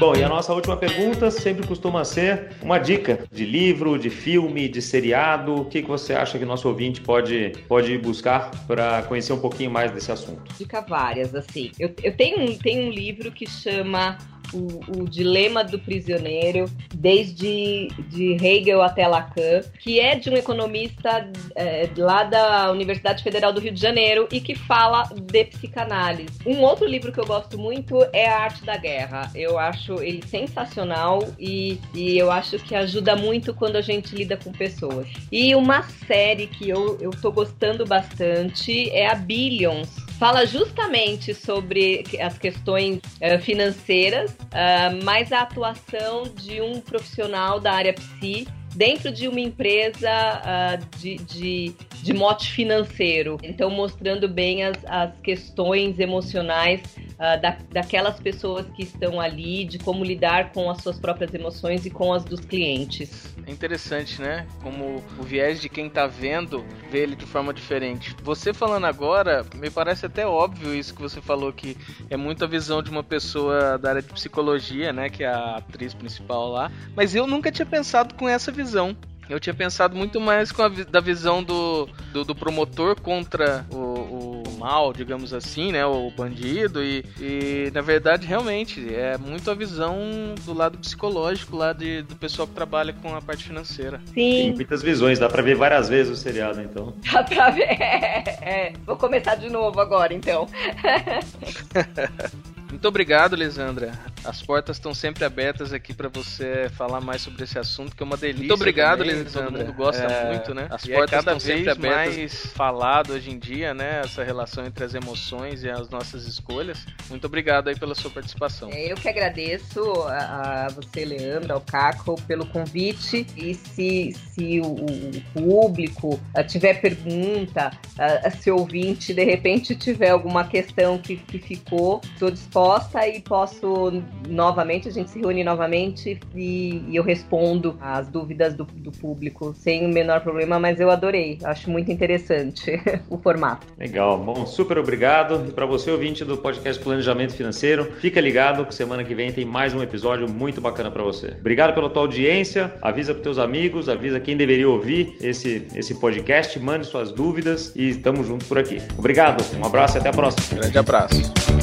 Bom, 0.00 0.16
e 0.16 0.24
a 0.24 0.30
nossa 0.30 0.54
última 0.54 0.78
pergunta 0.78 1.30
sempre 1.30 1.66
costuma 1.66 2.06
ser 2.06 2.52
uma 2.62 2.78
dica 2.78 3.28
de 3.30 3.44
livro, 3.44 3.98
de 3.98 4.08
filme, 4.08 4.66
de 4.66 4.80
seriado. 4.80 5.56
O 5.56 5.64
que, 5.66 5.82
que 5.82 5.88
você 5.88 6.14
acha 6.14 6.38
que 6.38 6.44
nosso 6.46 6.66
ouvinte 6.66 7.02
pode, 7.02 7.52
pode 7.68 7.98
buscar 7.98 8.50
para 8.66 9.02
conhecer 9.02 9.34
um 9.34 9.38
pouquinho 9.38 9.70
mais 9.70 9.92
desse 9.92 10.10
assunto? 10.10 10.54
Dica 10.56 10.80
várias, 10.80 11.34
assim. 11.34 11.70
Eu, 11.78 11.94
eu 12.02 12.16
tenho, 12.16 12.40
um, 12.40 12.56
tenho 12.56 12.86
um 12.86 12.90
livro 12.90 13.30
que 13.30 13.46
chama 13.46 14.16
o, 14.52 15.02
o 15.02 15.08
dilema 15.08 15.62
do 15.64 15.78
prisioneiro, 15.78 16.66
desde 16.94 17.88
de 18.08 18.32
Hegel 18.34 18.82
até 18.82 19.06
Lacan, 19.06 19.60
que 19.80 20.00
é 20.00 20.16
de 20.16 20.30
um 20.30 20.36
economista 20.36 21.30
é, 21.54 21.88
lá 21.96 22.24
da 22.24 22.70
Universidade 22.70 23.22
Federal 23.22 23.52
do 23.52 23.60
Rio 23.60 23.72
de 23.72 23.80
Janeiro 23.80 24.28
e 24.30 24.40
que 24.40 24.54
fala 24.54 25.04
de 25.14 25.44
psicanálise. 25.44 26.38
Um 26.46 26.60
outro 26.60 26.86
livro 26.86 27.12
que 27.12 27.20
eu 27.20 27.26
gosto 27.26 27.58
muito 27.58 28.04
é 28.12 28.28
A 28.28 28.40
Arte 28.40 28.64
da 28.64 28.76
Guerra. 28.76 29.30
Eu 29.34 29.58
acho 29.58 30.02
ele 30.02 30.22
sensacional 30.26 31.20
e, 31.38 31.78
e 31.94 32.18
eu 32.18 32.30
acho 32.30 32.58
que 32.58 32.74
ajuda 32.74 33.16
muito 33.16 33.54
quando 33.54 33.76
a 33.76 33.80
gente 33.80 34.14
lida 34.14 34.36
com 34.36 34.52
pessoas. 34.52 35.06
E 35.30 35.54
uma 35.54 35.82
série 36.06 36.46
que 36.46 36.68
eu, 36.68 36.98
eu 37.00 37.10
tô 37.10 37.30
gostando 37.30 37.84
bastante 37.86 38.90
é 38.90 39.06
a 39.06 39.14
Billions, 39.14 39.88
fala 40.20 40.44
justamente 40.44 41.32
sobre 41.32 42.04
as 42.20 42.36
questões 42.36 42.98
uh, 42.98 43.40
financeiras, 43.40 44.30
uh, 44.32 45.02
mas 45.02 45.32
a 45.32 45.40
atuação 45.40 46.24
de 46.24 46.60
um 46.60 46.78
profissional 46.78 47.58
da 47.58 47.72
área 47.72 47.94
psi 47.94 48.46
dentro 48.76 49.10
de 49.10 49.26
uma 49.28 49.40
empresa 49.40 50.10
uh, 50.10 50.98
de, 50.98 51.16
de, 51.16 51.74
de 52.02 52.12
mote 52.12 52.52
financeiro. 52.52 53.38
Então, 53.42 53.70
mostrando 53.70 54.28
bem 54.28 54.62
as, 54.62 54.76
as 54.84 55.18
questões 55.22 55.98
emocionais 55.98 56.82
uh, 57.20 57.40
da, 57.40 57.56
daquelas 57.70 58.18
pessoas 58.18 58.66
que 58.70 58.82
estão 58.82 59.20
ali, 59.20 59.64
de 59.64 59.78
como 59.78 60.02
lidar 60.02 60.52
com 60.52 60.70
as 60.70 60.82
suas 60.82 60.98
próprias 60.98 61.32
emoções 61.34 61.84
e 61.84 61.90
com 61.90 62.12
as 62.12 62.24
dos 62.24 62.40
clientes. 62.40 63.36
É 63.46 63.52
interessante, 63.52 64.20
né? 64.20 64.46
Como 64.62 65.02
o 65.18 65.22
viés 65.22 65.60
de 65.60 65.68
quem 65.68 65.86
está 65.86 66.06
vendo 66.06 66.64
vê 66.90 67.00
ele 67.00 67.14
de 67.14 67.26
forma 67.26 67.52
diferente. 67.52 68.16
Você 68.22 68.54
falando 68.54 68.86
agora, 68.86 69.44
me 69.54 69.70
parece 69.70 70.06
até 70.06 70.26
óbvio 70.26 70.74
isso 70.74 70.94
que 70.94 71.02
você 71.02 71.20
falou, 71.20 71.52
que 71.52 71.76
é 72.08 72.16
muito 72.16 72.44
a 72.44 72.48
visão 72.48 72.82
de 72.82 72.90
uma 72.90 73.04
pessoa 73.04 73.78
da 73.78 73.90
área 73.90 74.02
de 74.02 74.08
psicologia, 74.08 74.92
né? 74.92 75.10
Que 75.10 75.24
é 75.24 75.28
a 75.28 75.56
atriz 75.56 75.92
principal 75.92 76.48
lá. 76.48 76.72
Mas 76.96 77.14
eu 77.14 77.26
nunca 77.26 77.52
tinha 77.52 77.66
pensado 77.66 78.14
com 78.14 78.28
essa 78.28 78.50
visão. 78.50 78.96
Eu 79.30 79.38
tinha 79.38 79.54
pensado 79.54 79.94
muito 79.94 80.20
mais 80.20 80.50
com 80.50 80.62
a 80.62 80.68
da 80.68 80.98
visão 80.98 81.40
do, 81.40 81.88
do, 82.12 82.24
do 82.24 82.34
promotor 82.34 83.00
contra 83.00 83.64
o, 83.70 83.76
o, 83.76 84.29
mal, 84.60 84.92
digamos 84.92 85.32
assim, 85.32 85.72
né? 85.72 85.86
O 85.86 86.10
bandido. 86.10 86.84
E, 86.84 87.02
e, 87.18 87.70
na 87.72 87.80
verdade, 87.80 88.26
realmente, 88.26 88.94
é 88.94 89.16
muito 89.16 89.50
a 89.50 89.54
visão 89.54 89.96
do 90.44 90.52
lado 90.52 90.76
psicológico 90.76 91.56
lá 91.56 91.72
de, 91.72 92.02
do 92.02 92.14
pessoal 92.14 92.46
que 92.46 92.54
trabalha 92.54 92.92
com 92.92 93.16
a 93.16 93.22
parte 93.22 93.44
financeira. 93.44 94.00
Sim. 94.06 94.14
Tem 94.14 94.54
muitas 94.54 94.82
visões, 94.82 95.18
dá 95.18 95.28
pra 95.28 95.42
ver 95.42 95.54
várias 95.54 95.88
vezes 95.88 96.12
o 96.12 96.16
seriado, 96.16 96.60
então. 96.60 96.92
Dá 97.10 97.24
pra 97.24 97.50
ver. 97.50 97.62
É, 97.62 98.74
vou 98.84 98.96
começar 98.96 99.36
de 99.36 99.48
novo 99.48 99.80
agora, 99.80 100.12
então. 100.12 100.46
Muito 102.70 102.86
obrigado, 102.86 103.34
Lisandra. 103.34 103.98
As 104.24 104.42
portas 104.42 104.76
estão 104.76 104.94
sempre 104.94 105.24
abertas 105.24 105.72
aqui 105.72 105.94
para 105.94 106.08
você 106.08 106.70
falar 106.76 107.00
mais 107.00 107.22
sobre 107.22 107.44
esse 107.44 107.58
assunto, 107.58 107.96
que 107.96 108.02
é 108.02 108.06
uma 108.06 108.16
delícia. 108.16 108.40
Muito 108.40 108.54
obrigado, 108.54 108.98
também, 108.98 109.22
Lisandra. 109.22 109.50
Todo 109.50 109.58
mundo 109.58 109.72
gosta 109.72 110.02
é... 110.02 110.28
muito, 110.28 110.54
né? 110.54 110.66
As 110.70 110.84
e 110.84 110.92
portas 110.92 111.14
é 111.14 111.18
estão 111.18 111.40
sempre 111.40 111.70
abertas. 111.70 112.16
mais 112.16 112.46
falado 112.46 113.12
hoje 113.12 113.30
em 113.30 113.38
dia, 113.38 113.72
né? 113.72 114.00
Essa 114.04 114.22
relação 114.22 114.64
entre 114.66 114.84
as 114.84 114.94
emoções 114.94 115.62
e 115.62 115.70
as 115.70 115.88
nossas 115.88 116.26
escolhas. 116.26 116.84
Muito 117.08 117.26
obrigado 117.26 117.68
aí 117.68 117.78
pela 117.78 117.94
sua 117.94 118.10
participação. 118.10 118.70
É, 118.72 118.92
eu 118.92 118.96
que 118.96 119.08
agradeço 119.08 119.80
a, 120.08 120.68
você, 120.68 121.04
Leandro, 121.04 121.54
ao 121.54 121.60
Caco, 121.60 122.20
pelo 122.22 122.46
convite. 122.46 123.26
E 123.36 123.54
se, 123.54 124.12
se 124.12 124.60
o, 124.60 124.74
o 124.74 125.20
público 125.32 126.14
uh, 126.14 126.46
tiver 126.46 126.80
pergunta, 126.80 127.70
uh, 127.94 128.40
se 128.40 128.50
ouvinte 128.50 129.14
de 129.14 129.24
repente 129.24 129.74
tiver 129.74 130.10
alguma 130.10 130.44
questão 130.44 130.98
que, 130.98 131.16
que 131.16 131.38
ficou, 131.38 132.00
estou 132.04 132.30
disposta 132.30 133.06
e 133.06 133.20
posso 133.20 134.02
novamente, 134.28 134.88
a 134.88 134.90
gente 134.90 135.10
se 135.10 135.18
reúne 135.20 135.42
novamente 135.42 136.18
e, 136.34 136.82
e 136.88 136.96
eu 136.96 137.02
respondo 137.02 137.76
as 137.80 138.08
dúvidas 138.08 138.54
do, 138.54 138.64
do, 138.64 138.90
público 138.90 139.54
sem 139.56 139.86
o 139.86 139.88
menor 139.88 140.20
problema, 140.20 140.58
mas 140.58 140.80
eu 140.80 140.90
adorei, 140.90 141.38
acho 141.44 141.70
muito 141.70 141.90
interessante 141.90 142.80
o 143.08 143.18
formato. 143.18 143.66
Legal, 143.78 144.18
bom, 144.18 144.46
super 144.46 144.78
obrigado. 144.78 145.46
E 145.48 145.52
para 145.52 145.66
você, 145.66 145.90
ouvinte 145.90 146.24
do 146.24 146.36
podcast 146.36 146.82
Planejamento 146.82 147.34
Financeiro, 147.34 147.92
fica 148.00 148.20
ligado 148.20 148.64
que 148.64 148.74
semana 148.74 149.04
que 149.04 149.14
vem 149.14 149.32
tem 149.32 149.44
mais 149.44 149.74
um 149.74 149.82
episódio 149.82 150.28
muito 150.28 150.60
bacana 150.60 150.90
para 150.90 151.02
você. 151.02 151.34
Obrigado 151.40 151.74
pela 151.74 151.88
tua 151.88 152.02
audiência, 152.02 152.72
avisa 152.82 153.14
para 153.14 153.22
teus 153.22 153.38
amigos, 153.38 153.88
avisa 153.88 154.20
quem 154.20 154.36
deveria 154.36 154.68
ouvir 154.68 155.16
esse, 155.20 155.66
esse 155.74 155.94
podcast, 155.94 156.58
mande 156.58 156.86
suas 156.86 157.12
dúvidas 157.12 157.72
e 157.74 157.90
estamos 157.90 158.26
juntos 158.26 158.46
por 158.46 158.58
aqui. 158.58 158.80
Obrigado, 158.98 159.42
um 159.58 159.64
abraço 159.64 159.96
e 159.96 160.00
até 160.00 160.08
a 160.08 160.12
próxima. 160.12 160.60
Grande 160.60 160.78
abraço. 160.78 161.59